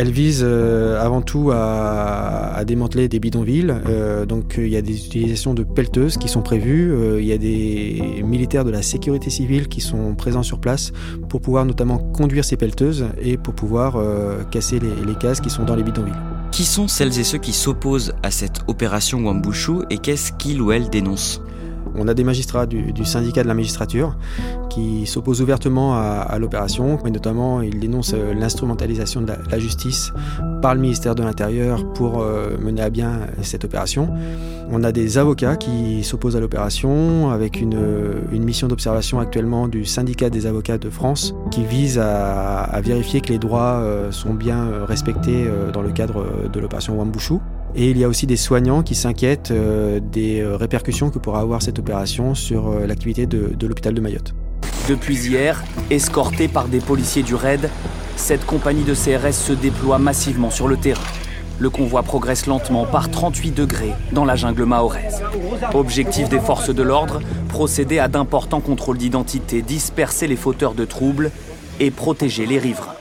Elle 0.00 0.12
vise 0.12 0.44
euh, 0.46 1.04
avant 1.04 1.22
tout 1.22 1.50
à, 1.52 2.62
démanteler 2.64 3.08
des 3.08 3.18
bidonvilles. 3.18 3.74
Euh, 3.88 4.26
donc 4.26 4.54
il 4.56 4.68
y 4.68 4.76
a 4.76 4.80
des 4.80 5.06
utilisations 5.06 5.54
de 5.54 5.64
pelleteuses 5.64 6.18
qui 6.18 6.28
sont 6.28 6.40
prévues. 6.40 6.92
Euh, 6.92 7.20
il 7.20 7.26
y 7.26 7.32
a 7.32 7.38
des 7.38 8.22
militaires 8.24 8.64
de 8.64 8.70
la 8.70 8.82
sécurité 8.82 9.28
civile 9.28 9.66
qui 9.66 9.80
sont 9.80 10.14
présents 10.14 10.44
sur 10.44 10.60
place 10.60 10.92
pour 11.28 11.40
pouvoir 11.40 11.64
notamment 11.64 11.98
conduire 11.98 12.44
ces 12.44 12.56
pelleteuses 12.56 13.06
et 13.20 13.36
pour 13.36 13.54
pouvoir 13.54 14.00
casser 14.52 14.78
les, 14.78 15.04
les 15.04 15.16
cases 15.16 15.40
qui 15.40 15.50
sont 15.50 15.64
dans 15.64 15.74
les 15.74 15.82
bidonvilles. 15.82 16.14
Qui 16.52 16.64
sont 16.64 16.86
celles 16.86 17.18
et 17.18 17.24
ceux 17.24 17.38
qui 17.38 17.52
s'opposent 17.52 18.14
à 18.22 18.30
cette 18.30 18.60
opération 18.68 19.18
Wambushu 19.24 19.80
et 19.90 19.98
qu'est-ce 19.98 20.30
qu'ils 20.30 20.62
ou 20.62 20.70
elles 20.70 20.90
dénoncent? 20.90 21.42
On 21.98 22.08
a 22.08 22.14
des 22.14 22.24
magistrats 22.24 22.66
du, 22.66 23.04
syndicat 23.04 23.42
de 23.42 23.48
la 23.48 23.54
magistrature 23.54 24.16
qui 24.70 25.06
s'opposent 25.06 25.42
ouvertement 25.42 25.94
à, 25.94 26.38
l'opération, 26.38 26.98
mais 27.04 27.10
notamment 27.10 27.62
ils 27.62 27.78
dénoncent 27.78 28.14
euh, 28.14 28.34
l'instrumentalisation 28.34 29.22
de 29.22 29.32
la, 29.50 29.58
justice 29.58 30.12
par 30.62 30.74
le 30.74 30.80
ministère 30.80 31.14
de 31.14 31.22
l'Intérieur 31.22 31.92
pour 31.92 32.20
euh, 32.20 32.56
mener 32.58 32.82
à 32.82 32.90
bien 32.90 33.20
cette 33.42 33.64
opération. 33.64 34.08
On 34.70 34.84
a 34.84 34.92
des 34.92 35.18
avocats 35.18 35.56
qui 35.56 36.04
s'opposent 36.04 36.36
à 36.36 36.40
l'opération 36.40 37.30
avec 37.30 37.60
une, 37.60 37.78
mission 38.32 38.68
d'observation 38.68 39.18
actuellement 39.18 39.68
du 39.68 39.84
syndicat 39.84 40.30
des 40.30 40.46
avocats 40.46 40.78
de 40.78 40.90
France 40.90 41.34
qui 41.50 41.64
vise 41.64 41.98
à, 41.98 42.80
vérifier 42.82 43.20
que 43.20 43.28
les 43.28 43.38
droits 43.38 43.80
euh, 43.80 44.12
sont 44.12 44.34
bien 44.34 44.84
respectés 44.86 45.46
dans 45.72 45.82
le 45.82 45.90
cadre 45.90 46.48
de 46.52 46.60
l'opération 46.60 46.98
Wambushu. 46.98 47.38
Et 47.74 47.90
il 47.90 47.98
y 47.98 48.04
a 48.04 48.08
aussi 48.08 48.26
des 48.26 48.36
soignants 48.36 48.82
qui 48.82 48.94
s'inquiètent 48.94 49.50
euh, 49.50 50.00
des 50.00 50.40
euh, 50.40 50.56
répercussions 50.56 51.10
que 51.10 51.18
pourra 51.18 51.40
avoir 51.40 51.62
cette 51.62 51.78
opération 51.78 52.34
sur 52.34 52.68
euh, 52.68 52.86
l'activité 52.86 53.26
de, 53.26 53.54
l'hôpital 53.66 53.94
de 53.94 54.00
Mayotte. 54.00 54.34
Depuis 54.88 55.16
hier, 55.16 55.62
escortée 55.90 56.48
par 56.48 56.68
des 56.68 56.80
policiers 56.80 57.22
du 57.22 57.34
RAID, 57.34 57.68
cette 58.16 58.44
compagnie 58.46 58.84
de 58.84 58.94
CRS 58.94 59.34
se 59.34 59.52
déploie 59.52 59.98
massivement 59.98 60.50
sur 60.50 60.66
le 60.66 60.76
terrain. 60.76 61.02
Le 61.58 61.70
convoi 61.70 62.02
progresse 62.02 62.46
lentement 62.46 62.86
par 62.86 63.10
38 63.10 63.50
degrés 63.50 63.92
dans 64.12 64.24
la 64.24 64.36
jungle 64.36 64.64
mahoraise. 64.64 65.22
Objectif 65.74 66.28
des 66.28 66.38
forces 66.38 66.70
de 66.70 66.82
l'ordre, 66.82 67.20
procéder 67.48 67.98
à 67.98 68.08
d'importants 68.08 68.60
contrôles 68.60 68.98
d'identité, 68.98 69.60
disperser 69.60 70.26
les 70.26 70.36
fauteurs 70.36 70.74
de 70.74 70.84
troubles 70.84 71.30
et 71.80 71.90
protéger 71.90 72.46
les 72.46 72.58
riverains. 72.58 72.97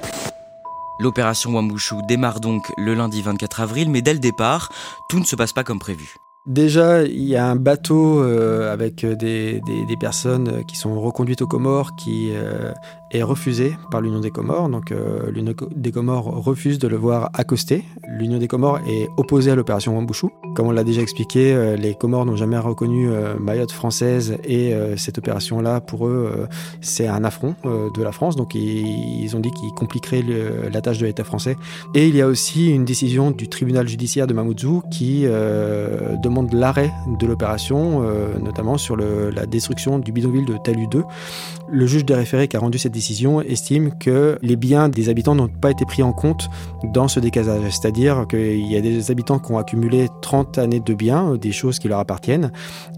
L'opération 0.99 1.51
Wambushu 1.53 2.01
démarre 2.03 2.39
donc 2.39 2.73
le 2.77 2.93
lundi 2.93 3.21
24 3.21 3.61
avril, 3.61 3.89
mais 3.89 4.01
dès 4.01 4.13
le 4.13 4.19
départ, 4.19 4.71
tout 5.09 5.19
ne 5.19 5.25
se 5.25 5.35
passe 5.35 5.53
pas 5.53 5.63
comme 5.63 5.79
prévu. 5.79 6.15
Déjà, 6.47 7.03
il 7.03 7.25
y 7.25 7.35
a 7.35 7.45
un 7.45 7.57
bateau 7.57 8.21
euh, 8.21 8.71
avec 8.71 9.05
des, 9.05 9.61
personnes 9.99 10.63
qui 10.65 10.77
sont 10.77 10.99
reconduites 11.01 11.41
aux 11.41 11.47
Comores 11.47 11.95
qui 11.97 12.29
euh, 12.31 12.71
est 13.11 13.23
refusé 13.23 13.77
par 13.89 14.01
l'Union 14.01 14.19
des 14.19 14.31
Comores. 14.31 14.69
Donc 14.69 14.91
euh, 14.91 15.31
l'Union 15.31 15.53
des 15.75 15.91
Comores 15.91 16.25
refuse 16.43 16.79
de 16.79 16.87
le 16.87 16.97
voir 16.97 17.29
accoster. 17.33 17.83
L'Union 18.07 18.37
des 18.37 18.47
Comores 18.47 18.79
est 18.87 19.07
opposée 19.17 19.51
à 19.51 19.55
l'opération 19.55 19.95
Wambushu. 19.95 20.27
Comme 20.55 20.67
on 20.67 20.71
l'a 20.71 20.83
déjà 20.83 21.01
expliqué, 21.01 21.53
euh, 21.53 21.75
les 21.75 21.93
Comores 21.95 22.25
n'ont 22.25 22.35
jamais 22.35 22.57
reconnu 22.57 23.09
euh, 23.09 23.35
Mayotte 23.39 23.71
française 23.71 24.37
et 24.43 24.73
cette 24.97 25.17
opération-là, 25.17 25.81
pour 25.81 26.07
eux, 26.07 26.47
c'est 26.81 27.07
un 27.07 27.23
affront 27.23 27.55
de 27.63 28.03
la 28.03 28.11
France. 28.11 28.35
Donc 28.35 28.55
ils, 28.55 29.35
ont 29.35 29.39
dit 29.39 29.51
qu'ils 29.51 29.71
compliqueraient 29.71 30.23
la 30.71 30.81
tâche 30.81 30.97
de 30.97 31.05
l'État 31.05 31.23
français. 31.23 31.55
Et 31.95 32.07
il 32.07 32.15
y 32.15 32.21
a 32.21 32.27
aussi 32.27 32.69
une 32.69 32.85
décision 32.85 33.31
du 33.31 33.47
tribunal 33.47 33.87
judiciaire 33.87 34.27
de 34.27 34.33
Mamoudzou 34.33 34.81
qui 34.91 35.23
demande 35.23 36.36
l'arrêt 36.43 36.91
de 37.19 37.25
l'opération, 37.25 38.01
notamment 38.39 38.77
sur 38.77 38.95
la 38.95 39.45
destruction 39.45 39.99
du 39.99 40.11
bidonville 40.11 40.45
de 40.45 40.57
Talu 40.57 40.87
2. 40.87 41.03
Le 41.69 41.85
juge 41.85 42.05
des 42.05 42.13
référés 42.13 42.47
qui 42.47 42.55
a 42.55 42.59
rendu 42.59 42.77
cette 42.77 42.93
décision 42.93 43.41
estime 43.41 43.91
que 43.99 44.37
les 44.41 44.55
biens 44.55 44.89
des 44.89 45.09
habitants 45.09 45.35
n'ont 45.35 45.49
pas 45.49 45.71
été 45.71 45.85
pris 45.85 46.01
en 46.01 46.13
compte 46.13 46.49
dans 46.93 47.07
ce 47.07 47.19
décasage. 47.19 47.61
C'est-à-dire 47.71 48.25
qu'il 48.29 48.65
y 48.65 48.77
a 48.77 48.81
des 48.81 49.11
habitants 49.11 49.39
qui 49.39 49.51
ont 49.51 49.57
accumulé 49.57 50.07
30 50.21 50.57
années 50.57 50.79
de 50.79 50.93
biens, 50.93 51.35
des 51.35 51.51
choses 51.51 51.79
qui 51.79 51.87
leur 51.87 51.99
appartiennent, 51.99 52.51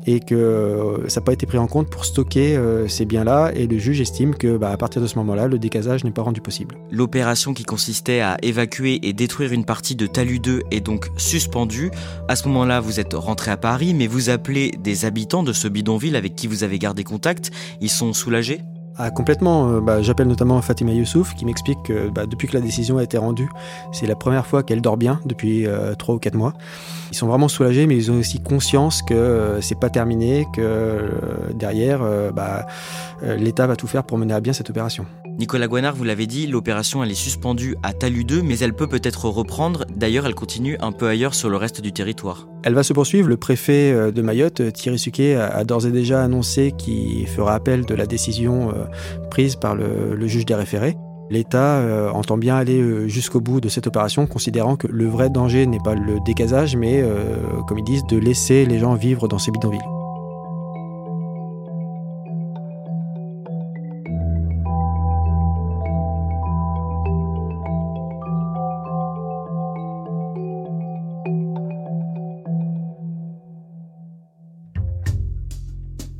et 0.05 0.19
que 0.19 0.35
euh, 0.35 1.07
ça 1.07 1.19
n'a 1.19 1.25
pas 1.25 1.33
été 1.33 1.45
pris 1.45 1.57
en 1.57 1.67
compte 1.67 1.89
pour 1.89 2.05
stocker 2.05 2.55
euh, 2.55 2.87
ces 2.87 3.05
biens-là. 3.05 3.51
Et 3.55 3.67
le 3.67 3.77
juge 3.77 4.01
estime 4.01 4.35
que, 4.35 4.57
bah, 4.57 4.69
à 4.69 4.77
partir 4.77 5.01
de 5.01 5.07
ce 5.07 5.15
moment-là, 5.17 5.47
le 5.47 5.59
décasage 5.59 6.03
n'est 6.03 6.11
pas 6.11 6.21
rendu 6.21 6.41
possible. 6.41 6.75
L'opération 6.91 7.53
qui 7.53 7.63
consistait 7.63 8.21
à 8.21 8.37
évacuer 8.41 8.99
et 9.07 9.13
détruire 9.13 9.51
une 9.51 9.65
partie 9.65 9.95
de 9.95 10.07
Talus 10.07 10.39
2 10.39 10.61
est 10.71 10.81
donc 10.81 11.09
suspendue. 11.17 11.91
À 12.27 12.35
ce 12.35 12.47
moment-là, 12.47 12.79
vous 12.79 12.99
êtes 12.99 13.13
rentré 13.19 13.51
à 13.51 13.57
Paris, 13.57 13.93
mais 13.93 14.07
vous 14.07 14.29
appelez 14.29 14.71
des 14.79 15.05
habitants 15.05 15.43
de 15.43 15.53
ce 15.53 15.67
bidonville 15.67 16.15
avec 16.15 16.35
qui 16.35 16.47
vous 16.47 16.63
avez 16.63 16.79
gardé 16.79 17.03
contact. 17.03 17.51
Ils 17.81 17.89
sont 17.89 18.13
soulagés? 18.13 18.61
Ah, 19.01 19.11
complètement. 19.11 19.69
Euh, 19.69 19.79
bah, 19.79 20.01
j'appelle 20.01 20.27
notamment 20.27 20.61
Fatima 20.61 20.91
Youssouf 20.91 21.33
qui 21.33 21.45
m'explique 21.45 21.81
que 21.83 22.09
bah, 22.09 22.25
depuis 22.25 22.49
que 22.49 22.53
la 22.53 22.59
décision 22.59 22.97
a 22.97 23.03
été 23.03 23.17
rendue, 23.17 23.49
c'est 23.93 24.07
la 24.07 24.15
première 24.15 24.45
fois 24.45 24.61
qu'elle 24.61 24.81
dort 24.81 24.97
bien 24.97 25.21
depuis 25.25 25.65
euh, 25.65 25.95
trois 25.95 26.15
ou 26.15 26.19
quatre 26.19 26.35
mois. 26.35 26.53
Ils 27.09 27.15
sont 27.15 27.27
vraiment 27.27 27.47
soulagés, 27.47 27.87
mais 27.87 27.95
ils 27.95 28.11
ont 28.11 28.19
aussi 28.19 28.41
conscience 28.41 29.01
que 29.01 29.13
euh, 29.13 29.61
c'est 29.61 29.79
pas 29.79 29.89
terminé, 29.89 30.45
que 30.53 31.11
derrière, 31.53 32.01
bah, 32.33 32.67
l'État 33.23 33.67
va 33.67 33.77
tout 33.77 33.87
faire 33.87 34.03
pour 34.03 34.17
mener 34.17 34.33
à 34.33 34.41
bien 34.41 34.51
cette 34.51 34.69
opération. 34.69 35.05
Nicolas 35.39 35.69
Guanard, 35.69 35.95
vous 35.95 36.03
l'avez 36.03 36.27
dit, 36.27 36.47
l'opération 36.47 37.01
elle 37.01 37.11
est 37.11 37.15
suspendue 37.15 37.77
à 37.81 37.93
Talus 37.93 38.25
2, 38.25 38.41
mais 38.41 38.59
elle 38.59 38.73
peut 38.73 38.87
peut-être 38.87 39.29
reprendre. 39.29 39.85
D'ailleurs, 39.95 40.25
elle 40.25 40.35
continue 40.35 40.75
un 40.81 40.91
peu 40.91 41.07
ailleurs 41.07 41.33
sur 41.33 41.49
le 41.49 41.55
reste 41.55 41.79
du 41.79 41.93
territoire. 41.93 42.45
Elle 42.63 42.73
va 42.73 42.83
se 42.83 42.91
poursuivre. 42.91 43.29
Le 43.29 43.37
préfet 43.37 43.93
euh, 43.93 44.11
de 44.11 44.21
Mayotte, 44.21 44.73
Thierry 44.73 44.99
Suquet, 44.99 45.35
a 45.35 45.63
d'ores 45.63 45.85
et 45.85 45.91
déjà 45.91 46.21
annoncé 46.21 46.73
qu'il 46.77 47.25
fera 47.25 47.53
appel 47.53 47.85
de 47.85 47.95
la 47.95 48.05
décision 48.05 48.71
euh, 48.71 48.83
prise 49.31 49.55
par 49.55 49.75
le, 49.75 50.27
juge 50.27 50.45
des 50.45 50.55
référés. 50.55 50.97
L'État 51.29 51.77
euh, 51.77 52.09
entend 52.09 52.37
bien 52.37 52.57
aller 52.57 53.07
jusqu'au 53.07 53.39
bout 53.39 53.61
de 53.61 53.69
cette 53.69 53.87
opération, 53.87 54.27
considérant 54.27 54.75
que 54.75 54.87
le 54.87 55.05
vrai 55.05 55.29
danger 55.29 55.65
n'est 55.67 55.79
pas 55.79 55.95
le 55.95 56.19
décasage, 56.25 56.75
mais, 56.75 57.01
comme 57.65 57.79
ils 57.79 57.85
disent, 57.85 58.05
de 58.09 58.17
laisser 58.17 58.65
les 58.65 58.79
gens 58.79 58.95
vivre 58.95 59.29
dans 59.29 59.39
ces 59.39 59.51
bidonvilles. 59.51 59.98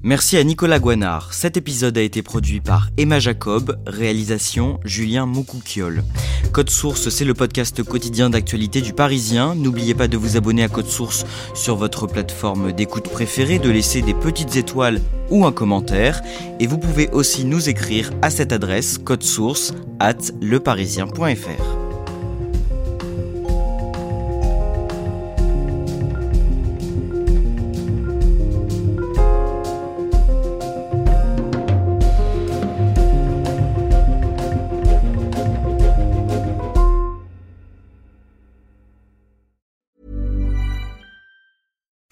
Merci 0.01 0.37
à 0.37 0.43
Nicolas 0.45 0.79
Guanard. 0.79 1.33
Cet 1.33 1.57
épisode 1.57 1.97
a 1.97 2.01
été 2.01 2.21
produit 2.21 2.61
par 2.61 2.89
Emma 2.95 3.19
Jacob, 3.19 3.77
réalisation 3.85 4.79
Julien 4.85 5.25
Moukoukiol. 5.25 6.03
Code 6.53 6.69
Source, 6.69 7.09
c'est 7.09 7.25
le 7.25 7.33
podcast 7.33 7.83
quotidien 7.83 8.29
d'actualité 8.29 8.79
du 8.79 8.93
Parisien. 8.93 9.55
N'oubliez 9.55 9.93
pas 9.93 10.07
de 10.07 10.15
vous 10.15 10.37
abonner 10.37 10.63
à 10.63 10.69
Code 10.69 10.87
Source 10.87 11.25
sur 11.53 11.75
votre 11.75 12.07
plateforme 12.07 12.71
d'écoute 12.71 13.09
préférée, 13.09 13.59
de 13.59 13.69
laisser 13.69 14.01
des 14.01 14.13
petites 14.13 14.55
étoiles 14.55 15.01
ou 15.29 15.45
un 15.45 15.51
commentaire. 15.51 16.21
Et 16.61 16.67
vous 16.67 16.77
pouvez 16.77 17.09
aussi 17.09 17.43
nous 17.43 17.67
écrire 17.67 18.09
à 18.21 18.29
cette 18.29 18.53
adresse 18.53 18.99
code 18.99 19.23
source 19.23 19.73
at 19.99 20.15
leparisien.fr. 20.41 21.88